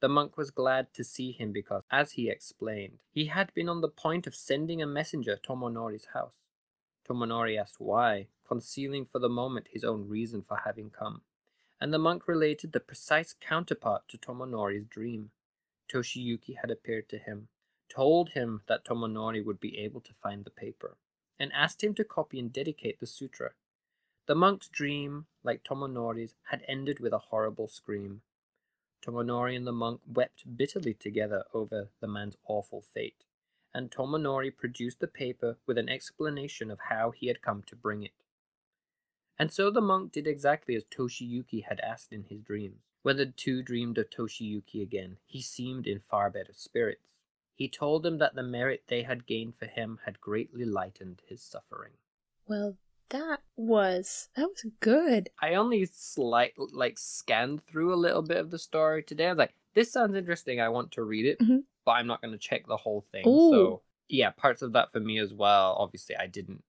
The 0.00 0.08
monk 0.08 0.36
was 0.36 0.50
glad 0.50 0.92
to 0.94 1.04
see 1.04 1.30
him 1.30 1.52
because, 1.52 1.84
as 1.90 2.12
he 2.12 2.28
explained, 2.28 2.98
he 3.10 3.26
had 3.26 3.54
been 3.54 3.68
on 3.68 3.80
the 3.80 3.88
point 3.88 4.26
of 4.26 4.34
sending 4.34 4.82
a 4.82 4.86
messenger 4.86 5.36
to 5.36 5.48
Tomonori's 5.48 6.08
house. 6.12 6.41
Tomonori 7.08 7.58
asked 7.58 7.80
why, 7.80 8.28
concealing 8.46 9.04
for 9.04 9.18
the 9.18 9.28
moment 9.28 9.68
his 9.70 9.84
own 9.84 10.08
reason 10.08 10.42
for 10.42 10.58
having 10.64 10.90
come, 10.90 11.22
and 11.80 11.92
the 11.92 11.98
monk 11.98 12.28
related 12.28 12.72
the 12.72 12.80
precise 12.80 13.34
counterpart 13.40 14.08
to 14.08 14.18
Tomonori's 14.18 14.84
dream. 14.84 15.30
Toshiyuki 15.88 16.56
had 16.60 16.70
appeared 16.70 17.08
to 17.08 17.18
him, 17.18 17.48
told 17.88 18.30
him 18.30 18.62
that 18.68 18.84
Tomonori 18.84 19.44
would 19.44 19.60
be 19.60 19.78
able 19.78 20.00
to 20.00 20.14
find 20.14 20.44
the 20.44 20.50
paper, 20.50 20.96
and 21.38 21.52
asked 21.52 21.82
him 21.82 21.94
to 21.94 22.04
copy 22.04 22.38
and 22.38 22.52
dedicate 22.52 23.00
the 23.00 23.06
sutra. 23.06 23.50
The 24.26 24.34
monk's 24.36 24.68
dream, 24.68 25.26
like 25.42 25.64
Tomonori's, 25.64 26.34
had 26.44 26.62
ended 26.68 27.00
with 27.00 27.12
a 27.12 27.18
horrible 27.18 27.66
scream. 27.66 28.22
Tomonori 29.04 29.56
and 29.56 29.66
the 29.66 29.72
monk 29.72 30.00
wept 30.06 30.56
bitterly 30.56 30.94
together 30.94 31.44
over 31.52 31.88
the 32.00 32.06
man's 32.06 32.36
awful 32.46 32.80
fate, 32.80 33.24
and 33.74 33.90
Tomonori 33.90 34.54
produced 34.56 35.00
the 35.00 35.08
paper 35.08 35.56
with 35.66 35.78
an 35.78 35.88
explanation 35.88 36.70
of 36.70 36.78
how 36.90 37.10
he 37.10 37.26
had 37.28 37.42
come 37.42 37.62
to 37.66 37.76
bring 37.76 38.02
it. 38.02 38.12
And 39.38 39.52
so 39.52 39.70
the 39.70 39.80
monk 39.80 40.12
did 40.12 40.26
exactly 40.26 40.76
as 40.76 40.84
Toshiyuki 40.84 41.64
had 41.64 41.80
asked 41.80 42.12
in 42.12 42.24
his 42.24 42.40
dreams. 42.40 42.82
When 43.02 43.16
the 43.16 43.26
two 43.26 43.62
dreamed 43.62 43.98
of 43.98 44.10
Toshiyuki 44.10 44.80
again, 44.82 45.16
he 45.26 45.42
seemed 45.42 45.86
in 45.86 45.98
far 46.00 46.30
better 46.30 46.52
spirits. 46.52 47.14
He 47.54 47.68
told 47.68 48.02
them 48.02 48.18
that 48.18 48.34
the 48.34 48.42
merit 48.42 48.84
they 48.86 49.02
had 49.02 49.26
gained 49.26 49.56
for 49.56 49.66
him 49.66 49.98
had 50.04 50.20
greatly 50.20 50.64
lightened 50.64 51.22
his 51.26 51.42
suffering. 51.42 51.92
Well, 52.46 52.76
that 53.10 53.40
was 53.56 54.28
that 54.36 54.48
was 54.48 54.64
good. 54.80 55.30
I 55.40 55.54
only 55.54 55.84
slight 55.84 56.54
like 56.56 56.98
scanned 56.98 57.64
through 57.64 57.92
a 57.92 57.96
little 57.96 58.22
bit 58.22 58.38
of 58.38 58.50
the 58.50 58.58
story 58.58 59.02
today. 59.02 59.26
I 59.26 59.30
was 59.30 59.38
like, 59.38 59.54
this 59.74 59.92
sounds 59.92 60.14
interesting. 60.14 60.60
I 60.60 60.68
want 60.68 60.92
to 60.92 61.02
read 61.02 61.26
it, 61.26 61.38
Mhm. 61.40 61.64
But 61.84 61.92
I'm 61.92 62.06
not 62.06 62.20
going 62.22 62.32
to 62.32 62.38
check 62.38 62.66
the 62.66 62.76
whole 62.76 63.04
thing. 63.12 63.26
Ooh. 63.26 63.50
So 63.50 63.82
yeah, 64.08 64.30
parts 64.30 64.62
of 64.62 64.72
that 64.72 64.92
for 64.92 65.00
me 65.00 65.18
as 65.18 65.32
well. 65.32 65.76
Obviously, 65.78 66.16
I 66.16 66.26
didn't 66.26 66.62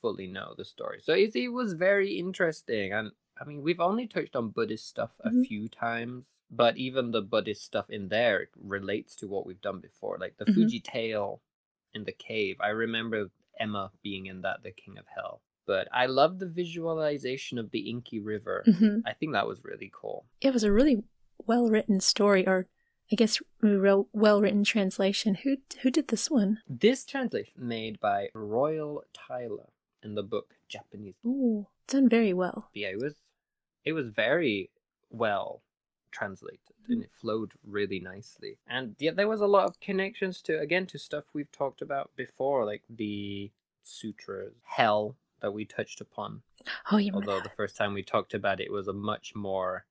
fully 0.00 0.26
know 0.26 0.54
the 0.56 0.64
story, 0.64 1.00
so 1.00 1.12
it, 1.14 1.34
it 1.36 1.48
was 1.48 1.74
very 1.74 2.18
interesting. 2.18 2.92
And 2.92 3.12
I 3.40 3.44
mean, 3.44 3.62
we've 3.62 3.80
only 3.80 4.06
touched 4.06 4.36
on 4.36 4.50
Buddhist 4.50 4.86
stuff 4.88 5.12
a 5.20 5.30
Mhm. 5.30 5.46
few 5.46 5.68
times, 5.68 6.26
but 6.50 6.76
even 6.76 7.10
the 7.10 7.22
Buddhist 7.22 7.62
stuff 7.64 7.88
in 7.88 8.08
there 8.08 8.48
relates 8.56 9.16
to 9.16 9.28
what 9.28 9.46
we've 9.46 9.60
done 9.60 9.80
before, 9.80 10.18
like 10.18 10.36
the 10.36 10.44
Mhm. 10.46 10.54
Fuji 10.54 10.80
tale 10.80 11.40
in 11.94 12.04
the 12.04 12.12
cave. 12.12 12.56
I 12.60 12.68
remember 12.70 13.30
Emma 13.58 13.90
being 14.02 14.26
in 14.26 14.42
that, 14.42 14.62
the 14.62 14.72
King 14.72 14.98
of 14.98 15.06
Hell. 15.06 15.40
But 15.66 15.88
I 15.92 16.06
love 16.06 16.38
the 16.38 16.46
visualization 16.48 17.58
of 17.58 17.70
the 17.70 17.88
Inky 17.88 18.18
River. 18.18 18.64
hmm 18.64 19.00
I 19.06 19.12
think 19.12 19.32
that 19.32 19.46
was 19.46 19.62
really 19.62 19.90
cool. 19.94 20.26
It 20.40 20.52
was 20.52 20.64
a 20.64 20.72
really 20.72 21.02
well 21.46 21.68
written 21.68 22.00
story, 22.00 22.46
or 22.46 22.66
I 23.12 23.14
guess 23.14 23.40
real 23.60 24.08
well 24.12 24.40
written 24.40 24.64
translation. 24.64 25.36
Who 25.36 25.58
who 25.82 25.90
did 25.90 26.08
this 26.08 26.30
one? 26.30 26.60
This 26.66 27.04
translation 27.04 27.52
made 27.58 28.00
by 28.00 28.28
Royall 28.34 29.04
Tyler 29.12 29.68
in 30.02 30.14
the 30.14 30.22
book 30.22 30.54
Japanese. 30.66 31.16
Oh, 31.24 31.68
done 31.86 32.08
very 32.08 32.32
well. 32.32 32.70
Yeah, 32.72 32.88
it 32.88 32.98
was 32.98 33.14
it 33.84 33.92
was 33.92 34.08
very 34.08 34.70
well 35.10 35.60
translated 36.10 36.58
and 36.88 37.02
it 37.02 37.10
flowed 37.12 37.52
really 37.66 38.00
nicely. 38.00 38.58
And 38.66 38.96
yeah, 38.98 39.12
there 39.12 39.28
was 39.28 39.40
a 39.40 39.46
lot 39.46 39.66
of 39.66 39.80
connections 39.80 40.40
to 40.42 40.58
again 40.58 40.86
to 40.86 40.98
stuff 40.98 41.24
we've 41.34 41.52
talked 41.52 41.82
about 41.82 42.10
before, 42.16 42.64
like 42.64 42.82
the 42.88 43.50
sutras, 43.82 44.54
hell 44.64 45.16
that 45.40 45.52
we 45.52 45.64
touched 45.64 46.00
upon. 46.00 46.42
Oh, 46.90 46.96
remember 46.96 47.16
Although 47.16 47.40
the 47.42 47.56
first 47.56 47.76
time 47.76 47.92
we 47.92 48.02
talked 48.02 48.32
about 48.32 48.60
it 48.60 48.72
was 48.72 48.88
a 48.88 48.92
much 48.92 49.34
more 49.34 49.84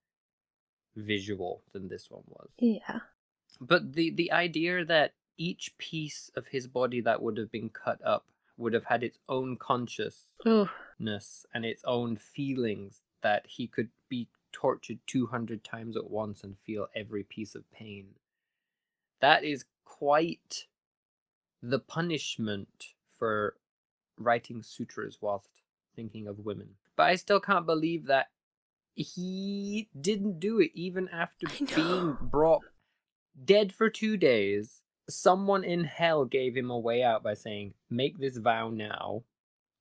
visual 0.95 1.61
than 1.73 1.87
this 1.87 2.09
one 2.09 2.23
was. 2.27 2.49
Yeah. 2.57 2.99
But 3.61 3.93
the 3.93 4.09
the 4.09 4.31
idea 4.31 4.83
that 4.83 5.13
each 5.37 5.77
piece 5.77 6.31
of 6.35 6.47
his 6.47 6.67
body 6.67 6.99
that 7.01 7.21
would 7.21 7.37
have 7.37 7.51
been 7.51 7.69
cut 7.69 7.99
up 8.03 8.25
would 8.57 8.73
have 8.73 8.85
had 8.85 9.03
its 9.03 9.19
own 9.29 9.55
consciousness 9.57 11.45
and 11.53 11.65
its 11.65 11.83
own 11.85 12.15
feelings 12.15 13.01
that 13.21 13.45
he 13.47 13.67
could 13.67 13.89
be 14.09 14.27
tortured 14.51 14.99
200 15.07 15.63
times 15.63 15.95
at 15.95 16.09
once 16.09 16.43
and 16.43 16.57
feel 16.59 16.87
every 16.95 17.23
piece 17.23 17.55
of 17.55 17.71
pain. 17.71 18.07
That 19.19 19.43
is 19.43 19.65
quite 19.85 20.67
the 21.61 21.79
punishment 21.79 22.93
for 23.17 23.55
writing 24.17 24.63
sutras 24.63 25.19
whilst 25.21 25.61
thinking 25.95 26.27
of 26.27 26.39
women. 26.39 26.75
But 26.95 27.03
I 27.03 27.15
still 27.15 27.39
can't 27.39 27.65
believe 27.65 28.05
that 28.07 28.27
he 28.93 29.87
didn't 29.99 30.39
do 30.39 30.59
it 30.59 30.71
even 30.73 31.07
after 31.09 31.47
being 31.75 32.17
brought 32.21 32.63
dead 33.43 33.73
for 33.73 33.89
two 33.89 34.17
days. 34.17 34.81
Someone 35.09 35.63
in 35.63 35.83
hell 35.83 36.25
gave 36.25 36.55
him 36.55 36.69
a 36.71 36.79
way 36.79 37.03
out 37.03 37.23
by 37.23 37.33
saying, 37.33 37.73
Make 37.89 38.19
this 38.19 38.37
vow 38.37 38.69
now 38.69 39.23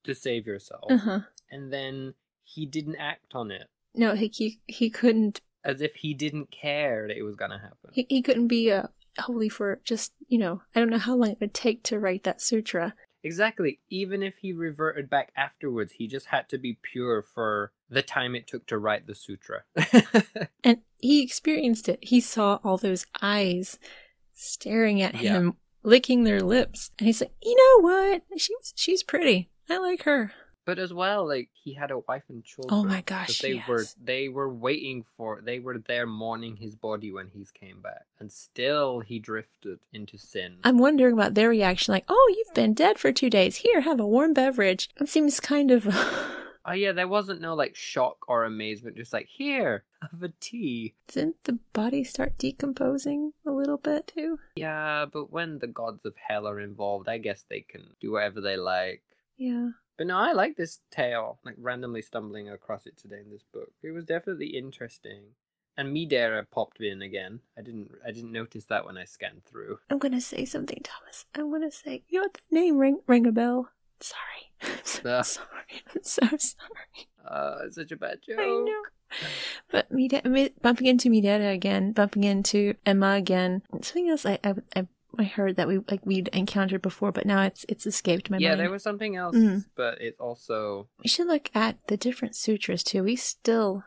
to 0.03 0.13
save 0.15 0.45
yourself. 0.47 0.85
uh 0.91 0.97
huh. 0.97 1.19
And 1.49 1.71
then 1.71 2.15
he 2.43 2.65
didn't 2.65 2.95
act 2.97 3.33
on 3.33 3.51
it 3.51 3.67
No, 3.93 4.13
he, 4.15 4.27
he 4.33 4.59
he 4.67 4.89
couldn't 4.89 5.41
as 5.63 5.79
if 5.81 5.95
he 5.95 6.13
didn't 6.13 6.49
care 6.51 7.07
that 7.07 7.17
it 7.17 7.23
was 7.23 7.35
going 7.35 7.51
to 7.51 7.57
happen. 7.59 7.91
he, 7.93 8.05
he 8.09 8.21
couldn't 8.21 8.47
be 8.47 8.71
uh, 8.71 8.87
holy 9.19 9.47
for 9.47 9.79
just 9.83 10.11
you 10.27 10.37
know 10.39 10.61
I 10.75 10.79
don't 10.79 10.89
know 10.89 10.97
how 10.97 11.15
long 11.15 11.29
it 11.31 11.39
would 11.39 11.53
take 11.53 11.83
to 11.83 11.99
write 11.99 12.23
that 12.23 12.41
sutra. 12.41 12.93
Exactly. 13.23 13.79
Even 13.89 14.23
if 14.23 14.37
he 14.37 14.51
reverted 14.53 15.09
back 15.09 15.31
afterwards, 15.35 15.93
he 15.93 16.07
just 16.07 16.27
had 16.27 16.49
to 16.49 16.57
be 16.57 16.77
pure 16.81 17.21
for 17.21 17.71
the 17.89 18.01
time 18.01 18.35
it 18.35 18.47
took 18.47 18.65
to 18.67 18.77
write 18.77 19.05
the 19.07 19.15
sutra. 19.15 19.63
And 20.63 20.79
he 20.99 21.21
experienced 21.23 21.89
it. 21.89 21.99
He 22.01 22.19
saw 22.19 22.59
all 22.63 22.77
those 22.77 23.05
eyes 23.21 23.79
staring 24.33 25.01
at 25.01 25.21
Yeah. 25.21 25.33
him, 25.33 25.53
licking 25.83 26.23
their 26.23 26.41
lips, 26.41 26.91
and 26.99 27.07
he's 27.07 27.21
like, 27.21 27.33
"You 27.41 27.55
know 27.55 27.83
what? 27.87 28.21
She's 28.37 28.73
she's 28.75 29.03
pretty. 29.03 29.49
I 29.69 29.77
like 29.77 30.03
her." 30.03 30.31
But 30.65 30.79
as 30.79 30.93
well, 30.93 31.27
like 31.27 31.49
he 31.53 31.73
had 31.73 31.91
a 31.91 31.99
wife 31.99 32.23
and 32.29 32.43
children. 32.43 32.73
Oh 32.73 32.83
my 32.83 33.01
gosh, 33.01 33.39
They 33.39 33.63
were 33.67 33.85
they 34.01 34.29
were 34.29 34.53
waiting 34.53 35.05
for 35.17 35.41
they 35.43 35.59
were 35.59 35.79
there 35.79 36.05
mourning 36.05 36.57
his 36.57 36.75
body 36.75 37.11
when 37.11 37.29
he 37.33 37.45
came 37.53 37.81
back. 37.81 38.05
And 38.19 38.31
still 38.31 38.99
he 38.99 39.19
drifted 39.19 39.79
into 39.91 40.17
sin. 40.17 40.57
I'm 40.63 40.77
wondering 40.77 41.13
about 41.13 41.33
their 41.33 41.49
reaction. 41.49 41.91
Like, 41.93 42.05
"Oh, 42.07 42.35
you've 42.37 42.53
been 42.53 42.73
dead 42.73 42.99
for 42.99 43.11
two 43.11 43.29
days. 43.29 43.57
Here, 43.57 43.81
have 43.81 43.99
a 43.99 44.05
warm 44.05 44.33
beverage." 44.33 44.89
It 44.99 45.09
seems 45.09 45.39
kind 45.39 45.71
of 45.71 45.87
Oh 46.63 46.73
yeah, 46.73 46.91
there 46.91 47.07
wasn't 47.07 47.41
no 47.41 47.55
like 47.55 47.75
shock 47.75 48.17
or 48.27 48.43
amazement, 48.43 48.95
just 48.95 49.13
like 49.13 49.27
here, 49.27 49.83
have 50.11 50.21
a 50.21 50.31
tea. 50.39 50.93
Didn't 51.07 51.43
the 51.45 51.57
body 51.73 52.03
start 52.03 52.37
decomposing 52.37 53.33
a 53.47 53.51
little 53.51 53.77
bit 53.77 54.11
too? 54.15 54.37
Yeah, 54.55 55.05
but 55.11 55.31
when 55.31 55.57
the 55.59 55.67
gods 55.67 56.05
of 56.05 56.13
hell 56.27 56.47
are 56.47 56.59
involved, 56.59 57.09
I 57.09 57.17
guess 57.17 57.43
they 57.49 57.61
can 57.61 57.95
do 57.99 58.11
whatever 58.11 58.41
they 58.41 58.57
like. 58.57 59.01
Yeah. 59.37 59.69
But 60.01 60.07
no, 60.07 60.17
I 60.17 60.31
like 60.31 60.55
this 60.57 60.79
tale. 60.89 61.37
Like 61.45 61.53
randomly 61.59 62.01
stumbling 62.01 62.49
across 62.49 62.87
it 62.87 62.97
today 62.97 63.19
in 63.23 63.29
this 63.29 63.43
book, 63.53 63.69
it 63.83 63.91
was 63.91 64.03
definitely 64.03 64.47
interesting. 64.47 65.21
And 65.77 65.95
Midera 65.95 66.43
popped 66.49 66.81
in 66.81 67.03
again. 67.03 67.41
I 67.55 67.61
didn't. 67.61 67.91
I 68.03 68.09
didn't 68.09 68.31
notice 68.31 68.65
that 68.65 68.83
when 68.83 68.97
I 68.97 69.05
scanned 69.05 69.45
through. 69.45 69.77
I'm 69.91 69.99
gonna 69.99 70.19
say 70.19 70.43
something, 70.43 70.79
Thomas. 70.83 71.25
I'm 71.35 71.51
gonna 71.51 71.69
say, 71.69 72.01
you 72.09 72.17
know 72.19 72.23
what 72.23 72.33
the 72.33 72.41
name 72.55 72.79
ring 72.79 73.01
ring 73.05 73.27
a 73.27 73.31
bell? 73.31 73.69
Sorry. 73.99 74.79
So 74.83 75.01
Ah. 75.05 75.21
sorry. 75.21 75.83
I'm 75.93 76.01
so 76.03 76.21
sorry. 76.25 77.07
Uh, 77.23 77.57
it's 77.67 77.75
such 77.75 77.91
a 77.91 77.95
bad 77.95 78.23
joke. 78.23 78.39
I 78.39 78.45
know. 78.47 78.81
But 79.69 79.91
Mide- 79.91 80.25
Mi- 80.25 80.53
bumping 80.63 80.87
into 80.87 81.09
Midera 81.11 81.53
again, 81.53 81.91
bumping 81.91 82.23
into 82.23 82.73
Emma 82.87 83.11
again. 83.13 83.61
Something 83.83 84.09
else 84.09 84.25
I, 84.25 84.39
I 84.43 84.55
I 84.75 84.87
I 85.19 85.23
heard 85.23 85.55
that 85.57 85.67
we 85.67 85.79
like 85.89 86.05
we'd 86.05 86.29
encountered 86.29 86.81
before, 86.81 87.11
but 87.11 87.25
now 87.25 87.43
it's 87.43 87.65
it's 87.69 87.85
escaped 87.85 88.29
my 88.29 88.37
yeah, 88.37 88.49
mind. 88.49 88.59
Yeah, 88.59 88.63
there 88.63 88.71
was 88.71 88.83
something 88.83 89.15
else, 89.15 89.35
Mm. 89.35 89.65
but 89.75 89.99
it's 90.01 90.19
also 90.19 90.89
We 91.03 91.09
should 91.09 91.27
look 91.27 91.49
at 91.53 91.77
the 91.87 91.97
different 91.97 92.35
sutras 92.35 92.83
too. 92.83 93.03
We 93.03 93.15
still 93.15 93.83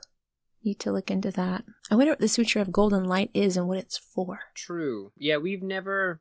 need 0.64 0.78
to 0.80 0.92
look 0.92 1.10
into 1.10 1.30
that. 1.32 1.64
I 1.90 1.94
wonder 1.96 2.12
what 2.12 2.20
the 2.20 2.28
sutra 2.28 2.62
of 2.62 2.72
golden 2.72 3.04
light 3.04 3.30
is 3.34 3.56
and 3.56 3.68
what 3.68 3.78
it's 3.78 3.98
for. 3.98 4.40
true. 4.54 5.12
Yeah, 5.16 5.36
we've 5.38 5.62
never 5.62 6.20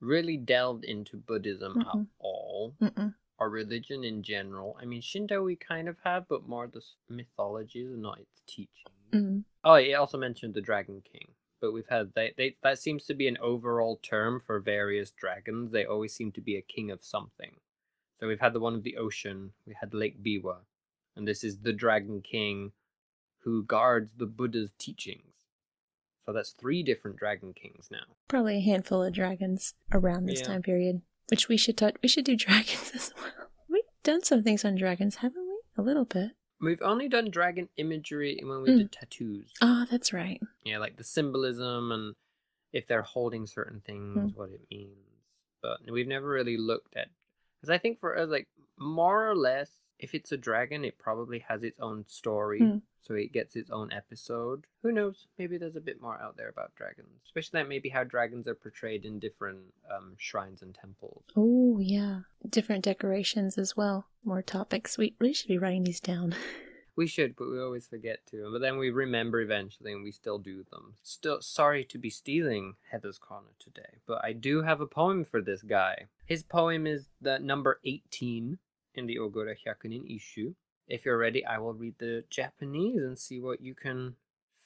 really 0.00 0.36
delved 0.36 0.84
into 0.84 1.16
Buddhism 1.16 1.78
at 1.80 1.86
Mm-mm. 1.86 2.06
all, 2.18 2.74
Mm-mm. 2.80 3.14
or 3.38 3.50
religion 3.50 4.02
in 4.02 4.22
general. 4.22 4.76
I 4.80 4.86
mean, 4.86 5.00
Shinto 5.02 5.42
we 5.44 5.56
kind 5.56 5.88
of 5.88 5.96
have, 6.04 6.26
but 6.28 6.48
more 6.48 6.66
the 6.66 6.82
mythologies 7.08 7.90
and 7.90 8.02
not 8.02 8.18
its 8.18 8.42
teaching. 8.46 8.92
Mm. 9.12 9.44
Oh, 9.64 9.74
it 9.74 9.92
also 9.92 10.16
mentioned 10.18 10.54
the 10.54 10.60
Dragon 10.62 11.02
King. 11.12 11.28
But 11.60 11.72
we've 11.72 11.88
had 11.88 12.12
they, 12.14 12.32
they 12.36 12.54
that 12.62 12.78
seems 12.78 13.04
to 13.06 13.14
be 13.14 13.28
an 13.28 13.36
overall 13.40 13.98
term 14.02 14.40
for 14.44 14.58
various 14.60 15.10
dragons. 15.10 15.72
They 15.72 15.84
always 15.84 16.14
seem 16.14 16.32
to 16.32 16.40
be 16.40 16.56
a 16.56 16.62
king 16.62 16.90
of 16.90 17.02
something. 17.02 17.56
So 18.18 18.26
we've 18.28 18.40
had 18.40 18.52
the 18.52 18.60
one 18.60 18.74
of 18.74 18.82
the 18.82 18.96
ocean, 18.96 19.52
we 19.66 19.74
had 19.80 19.94
Lake 19.94 20.22
Biwa, 20.22 20.56
and 21.16 21.26
this 21.28 21.42
is 21.44 21.58
the 21.58 21.72
Dragon 21.72 22.20
King 22.22 22.72
who 23.44 23.62
guards 23.64 24.12
the 24.16 24.26
Buddha's 24.26 24.72
teachings. 24.78 25.32
So 26.26 26.32
that's 26.32 26.50
three 26.50 26.82
different 26.82 27.16
Dragon 27.16 27.54
Kings 27.54 27.88
now. 27.90 28.04
Probably 28.28 28.58
a 28.58 28.60
handful 28.60 29.02
of 29.02 29.14
dragons 29.14 29.74
around 29.92 30.26
this 30.26 30.40
Yeah. 30.40 30.46
time 30.48 30.62
period, 30.62 31.00
which 31.28 31.48
we 31.48 31.56
should 31.56 31.78
touch. 31.78 31.96
We 32.02 32.08
should 32.08 32.26
do 32.26 32.36
dragons 32.46 32.92
as 32.94 33.12
well. 33.16 33.48
We've 33.68 33.82
done 34.02 34.22
some 34.22 34.42
things 34.42 34.64
on 34.64 34.74
dragons, 34.76 35.16
haven't 35.16 35.46
we? 35.48 35.60
A 35.78 35.82
little 35.82 36.04
bit. 36.04 36.32
We've 36.60 36.82
only 36.82 37.08
done 37.08 37.30
dragon 37.30 37.68
imagery 37.76 38.38
when 38.42 38.62
we 38.62 38.70
Mm. 38.70 38.76
did 38.78 38.92
tattoos. 38.92 39.52
Ah, 39.62 39.86
that's 39.90 40.12
right. 40.12 40.40
Yeah, 40.64 40.78
like 40.78 40.96
the 40.96 41.04
symbolism 41.04 41.90
and 41.92 42.14
if 42.72 42.86
they're 42.86 43.02
holding 43.02 43.46
certain 43.46 43.80
things, 43.80 44.34
what 44.34 44.50
it 44.50 44.60
means. 44.70 44.96
But 45.62 45.80
we've 45.90 46.06
never 46.06 46.28
really 46.28 46.56
looked 46.56 46.96
at 46.96 47.08
because 47.56 47.70
I 47.70 47.78
think 47.78 47.98
for 47.98 48.16
us, 48.16 48.28
like 48.28 48.48
more 48.78 49.28
or 49.28 49.34
less, 49.34 49.70
if 50.00 50.14
it's 50.14 50.32
a 50.32 50.36
dragon, 50.36 50.84
it 50.84 50.98
probably 50.98 51.38
has 51.40 51.62
its 51.62 51.78
own 51.78 52.04
story, 52.06 52.58
Hmm. 52.60 52.78
so 53.00 53.14
it 53.14 53.32
gets 53.32 53.54
its 53.56 53.70
own 53.70 53.92
episode. 53.92 54.66
Who 54.82 54.92
knows? 54.92 55.26
Maybe 55.38 55.58
there's 55.58 55.76
a 55.76 55.80
bit 55.80 56.00
more 56.00 56.20
out 56.20 56.36
there 56.36 56.48
about 56.48 56.74
dragons, 56.74 57.20
especially 57.26 57.60
that 57.60 57.68
maybe 57.68 57.90
how 57.90 58.04
dragons 58.04 58.48
are 58.48 58.54
portrayed 58.54 59.04
in 59.04 59.18
different 59.18 59.74
um, 59.94 60.14
shrines 60.18 60.62
and 60.62 60.74
temples. 60.74 61.24
Oh 61.36 61.78
yeah, 61.80 62.20
different 62.48 62.84
decorations 62.84 63.56
as 63.58 63.76
well. 63.76 64.06
More 64.24 64.42
topics. 64.42 64.98
We 64.98 65.14
we 65.20 65.32
should 65.32 65.48
be 65.48 65.58
writing 65.58 65.84
these 65.84 66.00
down. 66.00 66.34
We 66.96 67.06
should, 67.06 67.34
but 67.36 67.48
we 67.48 67.58
always 67.58 67.86
forget 67.86 68.26
to. 68.30 68.50
But 68.52 68.58
then 68.58 68.76
we 68.76 68.90
remember 68.90 69.40
eventually 69.40 69.92
and 69.92 70.02
we 70.02 70.10
still 70.10 70.38
do 70.38 70.64
them. 70.70 70.96
Still 71.02 71.40
sorry 71.40 71.82
to 71.84 71.98
be 71.98 72.10
stealing 72.10 72.74
Heather's 72.90 73.16
Corner 73.16 73.52
today, 73.58 74.00
but 74.06 74.22
I 74.22 74.32
do 74.34 74.62
have 74.62 74.82
a 74.82 74.86
poem 74.86 75.24
for 75.24 75.40
this 75.40 75.62
guy. 75.62 76.08
His 76.26 76.42
poem 76.42 76.86
is 76.86 77.08
the 77.18 77.38
number 77.38 77.80
18 77.84 78.58
in 78.94 79.06
the 79.06 79.16
Ogura 79.16 79.54
Hyakunin 79.54 80.04
Isshu. 80.10 80.54
If 80.88 81.04
you're 81.04 81.18
ready, 81.18 81.44
I 81.44 81.58
will 81.58 81.74
read 81.74 81.94
the 81.98 82.24
Japanese 82.30 83.02
and 83.02 83.18
see 83.18 83.40
what 83.40 83.60
you 83.60 83.74
can 83.74 84.16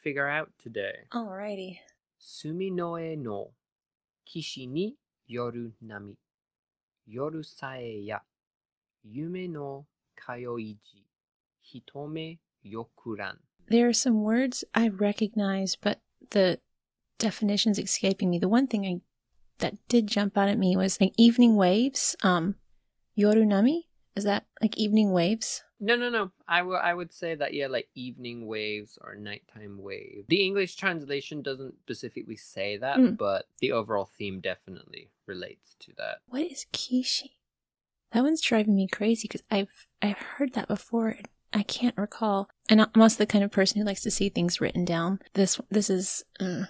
figure 0.02 0.28
out 0.28 0.50
today. 0.62 1.06
Alrighty. 1.12 1.78
Suminoe 2.20 3.18
no 3.18 3.50
kishi 4.26 4.68
ni 4.68 4.96
yoru 5.30 5.72
nami. 5.82 6.16
Yoru 7.08 7.44
sae 7.44 8.00
ya 8.04 8.20
yume 9.06 9.50
no 9.50 9.86
kayoiji. 10.16 11.04
Hitome 11.62 12.38
yokuran. 12.64 13.36
There 13.68 13.88
are 13.88 13.92
some 13.92 14.22
words 14.22 14.64
I 14.74 14.88
recognize, 14.88 15.76
but 15.76 16.00
the 16.30 16.58
definition's 17.18 17.78
escaping 17.78 18.30
me. 18.30 18.38
The 18.38 18.48
one 18.48 18.66
thing 18.66 18.86
I 18.86 19.00
that 19.58 19.74
did 19.88 20.06
jump 20.06 20.36
out 20.36 20.48
at 20.48 20.58
me 20.58 20.76
was 20.76 21.00
like 21.00 21.12
evening 21.16 21.56
waves. 21.56 22.16
Um, 22.22 22.56
yorunami 23.16 23.84
is 24.16 24.24
that 24.24 24.44
like 24.62 24.76
evening 24.76 25.12
waves? 25.12 25.62
No, 25.80 25.96
no, 25.96 26.08
no. 26.08 26.30
I 26.48 26.62
will. 26.62 26.76
I 26.76 26.94
would 26.94 27.12
say 27.12 27.34
that 27.34 27.52
yeah, 27.52 27.66
like 27.66 27.88
evening 27.94 28.46
waves 28.46 28.98
or 29.02 29.16
nighttime 29.16 29.78
wave. 29.82 30.24
The 30.28 30.42
English 30.44 30.76
translation 30.76 31.42
doesn't 31.42 31.74
specifically 31.82 32.36
say 32.36 32.76
that, 32.78 32.96
Mm. 32.98 33.16
but 33.18 33.46
the 33.60 33.72
overall 33.72 34.08
theme 34.16 34.40
definitely 34.40 35.10
relates 35.26 35.74
to 35.80 35.92
that. 35.98 36.18
What 36.26 36.42
is 36.42 36.64
kishi? 36.72 37.32
That 38.12 38.22
one's 38.22 38.40
driving 38.40 38.76
me 38.76 38.86
crazy 38.86 39.26
because 39.28 39.42
I've 39.50 39.86
I've 40.00 40.16
heard 40.18 40.54
that 40.54 40.68
before. 40.68 41.08
and 41.08 41.28
I 41.52 41.62
can't 41.64 41.96
recall. 41.98 42.48
And 42.70 42.80
I'm 42.80 43.02
also 43.02 43.18
the 43.18 43.26
kind 43.26 43.44
of 43.44 43.50
person 43.50 43.78
who 43.80 43.86
likes 43.86 44.02
to 44.02 44.10
see 44.10 44.28
things 44.28 44.60
written 44.60 44.84
down. 44.84 45.18
This 45.34 45.60
this 45.70 45.90
is. 45.90 46.24
Uh, 46.40 46.64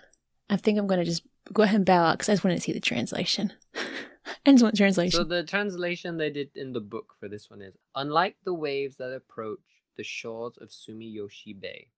I 0.50 0.56
think 0.56 0.78
I'm 0.78 0.86
gonna 0.86 1.04
just 1.04 1.22
go 1.52 1.62
ahead 1.62 1.76
and 1.76 1.86
bow 1.86 2.02
out 2.04 2.14
because 2.18 2.28
I 2.30 2.32
just 2.32 2.44
want 2.44 2.56
to 2.56 2.60
see 2.62 2.72
the 2.72 2.80
translation. 2.80 3.52
I 4.46 4.52
just 4.52 4.62
want 4.62 4.76
translation. 4.76 5.18
So 5.18 5.24
the 5.24 5.42
translation 5.42 6.16
they 6.16 6.30
did 6.30 6.50
in 6.54 6.72
the 6.72 6.80
book 6.80 7.14
for 7.18 7.28
this 7.28 7.50
one 7.50 7.62
is 7.62 7.74
unlike 7.94 8.36
the 8.44 8.54
waves 8.54 8.96
that 8.96 9.12
approach 9.12 9.60
the 9.96 10.04
shores 10.04 10.56
of 10.58 10.68
Sumiyoshi 10.68 11.58
Bay, 11.58 11.88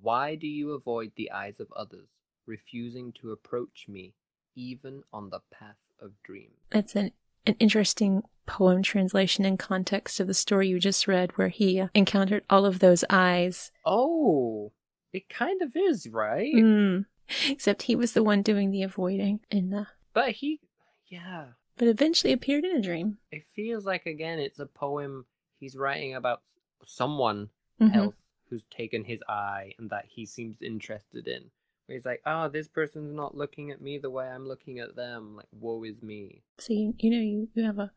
why 0.00 0.34
do 0.34 0.46
you 0.46 0.72
avoid 0.72 1.12
the 1.16 1.30
eyes 1.30 1.60
of 1.60 1.72
others, 1.74 2.08
refusing 2.46 3.12
to 3.20 3.32
approach 3.32 3.86
me 3.88 4.14
even 4.54 5.02
on 5.12 5.30
the 5.30 5.40
path 5.50 5.76
of 6.00 6.12
dreams? 6.22 6.54
That's 6.70 6.94
an, 6.94 7.12
an 7.46 7.56
interesting 7.58 8.22
poem 8.46 8.82
translation 8.82 9.44
in 9.44 9.56
context 9.56 10.20
of 10.20 10.26
the 10.26 10.34
story 10.34 10.68
you 10.68 10.78
just 10.78 11.06
read, 11.06 11.36
where 11.36 11.48
he 11.48 11.84
encountered 11.94 12.44
all 12.50 12.64
of 12.64 12.78
those 12.78 13.04
eyes. 13.10 13.70
Oh, 13.84 14.72
it 15.12 15.28
kind 15.28 15.62
of 15.62 15.72
is, 15.74 16.08
right? 16.08 16.54
Mm. 16.54 17.06
Except 17.48 17.82
he 17.82 17.96
was 17.96 18.12
the 18.12 18.22
one 18.22 18.42
doing 18.42 18.70
the 18.70 18.82
avoiding, 18.82 19.40
and 19.50 19.74
uh, 19.74 19.84
But 20.14 20.32
he, 20.32 20.60
yeah, 21.06 21.44
but 21.78 21.88
eventually 21.88 22.32
appeared 22.32 22.64
in 22.64 22.76
a 22.76 22.82
dream. 22.82 23.18
it 23.30 23.44
feels 23.54 23.84
like 23.86 24.06
again 24.06 24.38
it's 24.38 24.58
a 24.58 24.66
poem 24.66 25.24
he's 25.60 25.76
writing 25.76 26.14
about 26.14 26.42
someone 26.84 27.50
Mhm. 27.80 27.94
else 27.94 28.16
who's 28.48 28.64
taken 28.70 29.04
his 29.04 29.22
eye 29.28 29.74
and 29.78 29.90
that 29.90 30.06
he 30.06 30.24
seems 30.26 30.62
interested 30.62 31.26
in. 31.28 31.50
Where 31.86 31.96
he's 31.96 32.04
like, 32.06 32.22
oh, 32.26 32.48
this 32.48 32.68
person's 32.68 33.12
not 33.14 33.34
looking 33.36 33.70
at 33.70 33.80
me 33.80 33.98
the 33.98 34.10
way 34.10 34.26
I'm 34.26 34.46
looking 34.46 34.78
at 34.78 34.94
them. 34.96 35.36
Like, 35.36 35.46
woe 35.52 35.82
is 35.84 36.02
me. 36.02 36.42
So 36.58 36.72
you 36.72 36.94
you 36.98 37.10
know 37.10 37.18
you, 37.20 37.48
you 37.54 37.64
have 37.64 37.78
a, 37.78 37.90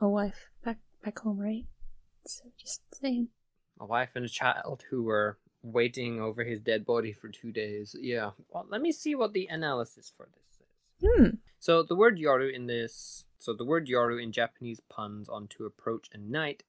a 0.00 0.08
wife 0.08 0.48
back 0.64 0.78
back 1.04 1.18
home, 1.20 1.38
right? 1.38 1.66
So 2.26 2.44
just 2.58 2.82
saying. 2.94 3.28
A 3.80 3.86
wife 3.86 4.10
and 4.14 4.24
a 4.24 4.28
child 4.28 4.84
who 4.90 5.02
were 5.04 5.38
waiting 5.62 6.20
over 6.20 6.44
his 6.44 6.60
dead 6.60 6.84
body 6.86 7.12
for 7.12 7.28
two 7.28 7.52
days. 7.52 7.94
Yeah. 8.00 8.30
Well, 8.48 8.66
let 8.68 8.80
me 8.80 8.90
see 8.92 9.14
what 9.14 9.32
the 9.32 9.46
analysis 9.46 10.12
for 10.16 10.26
this 10.34 10.44
is. 10.44 10.45
Hmm. 11.04 11.36
So 11.58 11.82
the 11.82 11.96
word 11.96 12.18
yoru 12.18 12.52
in 12.52 12.66
this, 12.66 13.26
so 13.38 13.52
the 13.52 13.64
word 13.64 13.86
yoru 13.86 14.22
in 14.22 14.32
Japanese 14.32 14.80
puns 14.88 15.28
on 15.28 15.48
to 15.48 15.66
approach 15.66 16.08
and 16.12 16.30
night 16.30 16.62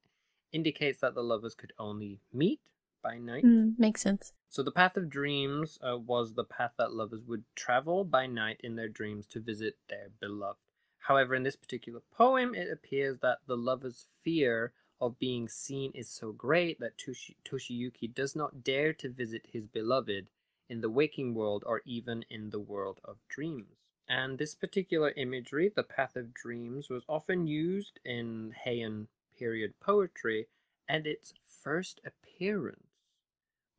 indicates 0.51 0.99
that 1.01 1.15
the 1.15 1.23
lovers 1.23 1.55
could 1.55 1.73
only 1.77 2.19
meet 2.33 2.59
by 3.03 3.17
night. 3.17 3.43
Hmm. 3.43 3.71
Makes 3.77 4.01
sense. 4.01 4.33
So 4.49 4.63
the 4.63 4.71
path 4.71 4.97
of 4.97 5.09
dreams 5.09 5.77
uh, 5.81 5.97
was 5.97 6.33
the 6.33 6.43
path 6.43 6.71
that 6.77 6.93
lovers 6.93 7.21
would 7.27 7.43
travel 7.55 8.05
by 8.05 8.27
night 8.27 8.59
in 8.63 8.75
their 8.75 8.87
dreams 8.87 9.27
to 9.27 9.39
visit 9.39 9.77
their 9.89 10.09
beloved. 10.19 10.59
However, 10.99 11.35
in 11.35 11.43
this 11.43 11.55
particular 11.55 12.01
poem, 12.11 12.53
it 12.55 12.69
appears 12.71 13.19
that 13.19 13.39
the 13.45 13.55
lover's 13.55 14.07
fear 14.23 14.73
of 14.99 15.19
being 15.19 15.47
seen 15.47 15.91
is 15.93 16.09
so 16.09 16.31
great 16.31 16.79
that 16.79 16.97
Toshi- 16.97 17.35
Toshiyuki 17.45 18.13
does 18.13 18.35
not 18.35 18.63
dare 18.63 18.93
to 18.93 19.09
visit 19.09 19.45
his 19.51 19.67
beloved 19.67 20.27
in 20.69 20.81
the 20.81 20.89
waking 20.89 21.33
world 21.33 21.63
or 21.65 21.81
even 21.85 22.25
in 22.29 22.49
the 22.49 22.59
world 22.59 22.99
of 23.05 23.17
dreams. 23.29 23.86
And 24.09 24.37
this 24.37 24.55
particular 24.55 25.11
imagery, 25.17 25.71
the 25.75 25.83
path 25.83 26.15
of 26.15 26.33
dreams, 26.33 26.89
was 26.89 27.03
often 27.09 27.47
used 27.47 27.99
in 28.05 28.53
Heian 28.65 29.07
period 29.37 29.73
poetry, 29.79 30.47
and 30.87 31.05
its 31.05 31.33
first 31.63 31.99
appearance 32.05 32.83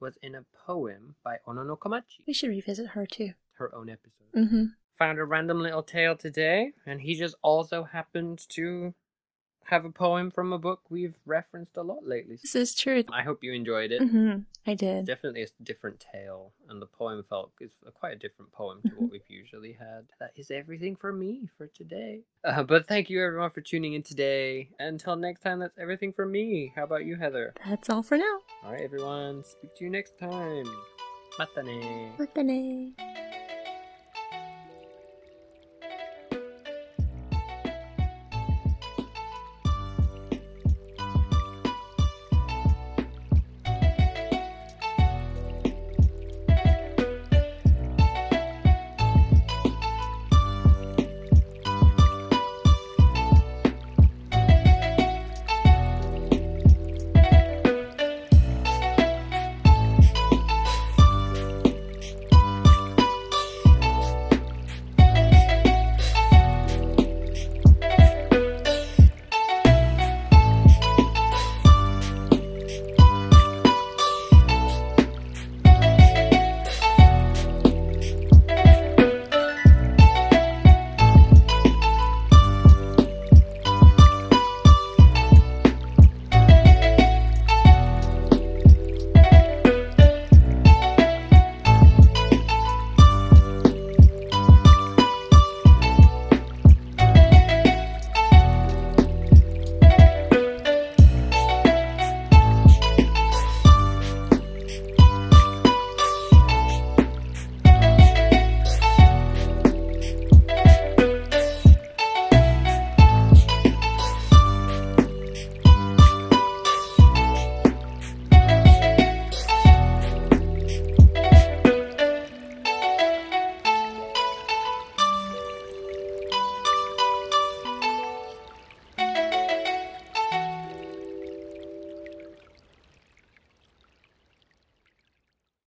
was 0.01 0.19
in 0.23 0.35
a 0.35 0.45
poem 0.67 1.17
by 1.25 1.39
Ono 1.47 1.63
no 1.63 1.77
Komachi, 1.77 2.21
We 2.27 2.33
should 2.33 2.51
revisit 2.51 2.89
her 2.89 3.07
too. 3.07 3.33
her 3.55 3.75
own 3.75 3.89
episode. 3.89 4.33
Mm-hmm. 4.37 4.65
Found 4.99 5.19
a 5.19 5.25
random 5.25 5.61
little 5.61 5.83
tale 5.83 6.17
today, 6.17 6.73
and 6.87 7.01
he 7.01 7.15
just 7.15 7.35
also 7.43 7.85
happened 7.85 8.45
to 8.51 8.95
have 9.69 9.85
a 9.85 9.91
poem 9.91 10.31
from 10.31 10.53
a 10.53 10.59
book 10.59 10.81
we've 10.91 11.17
referenced 11.27 11.77
a 11.77 11.83
lot 11.83 12.07
lately. 12.07 12.37
This 12.43 12.55
is 12.55 12.75
true. 12.75 13.05
I 13.13 13.23
hope 13.23 13.43
you 13.45 13.53
enjoyed 13.53 13.93
it. 13.93 14.03
hmm 14.03 14.39
I 14.67 14.75
did. 14.75 15.07
definitely 15.07 15.43
a 15.43 15.47
different 15.63 16.05
tale, 16.13 16.53
and 16.69 16.83
the 16.83 16.87
poem 16.87 17.23
felt 17.27 17.53
is 17.59 17.71
a- 17.87 17.91
quite 17.91 18.13
a 18.13 18.19
different 18.19 18.53
poem 18.53 18.83
to 18.83 18.91
what 18.97 19.11
we've 19.11 19.23
usually 19.29 19.73
had. 19.73 20.05
That 20.21 20.33
is 20.37 20.51
everything 20.51 20.95
for 20.97 21.11
me 21.13 21.49
for 21.57 21.67
today. 21.69 22.21
Uh, 22.45 22.63
but 22.65 22.87
thank 22.87 23.09
you 23.09 23.23
everyone 23.25 23.49
for 23.51 23.63
tuning 23.63 23.95
in 23.95 24.03
today. 24.03 24.69
Until 24.79 25.17
next 25.17 25.41
time, 25.41 25.59
that's 25.59 25.79
everything 25.79 26.13
for 26.13 26.27
me. 26.27 26.73
How 26.77 26.85
about 26.85 27.05
you, 27.07 27.17
Heather? 27.17 27.55
That's 27.67 27.89
all 27.89 28.03
for 28.03 28.19
now. 28.19 28.39
All 28.65 28.73
right, 28.73 28.83
everyone. 28.83 29.43
Speak 29.43 29.75
to 29.77 29.85
you 29.85 29.91
next 29.91 30.19
time. 30.19 30.67
Matane. 31.39 32.17
Matane. 32.19 33.28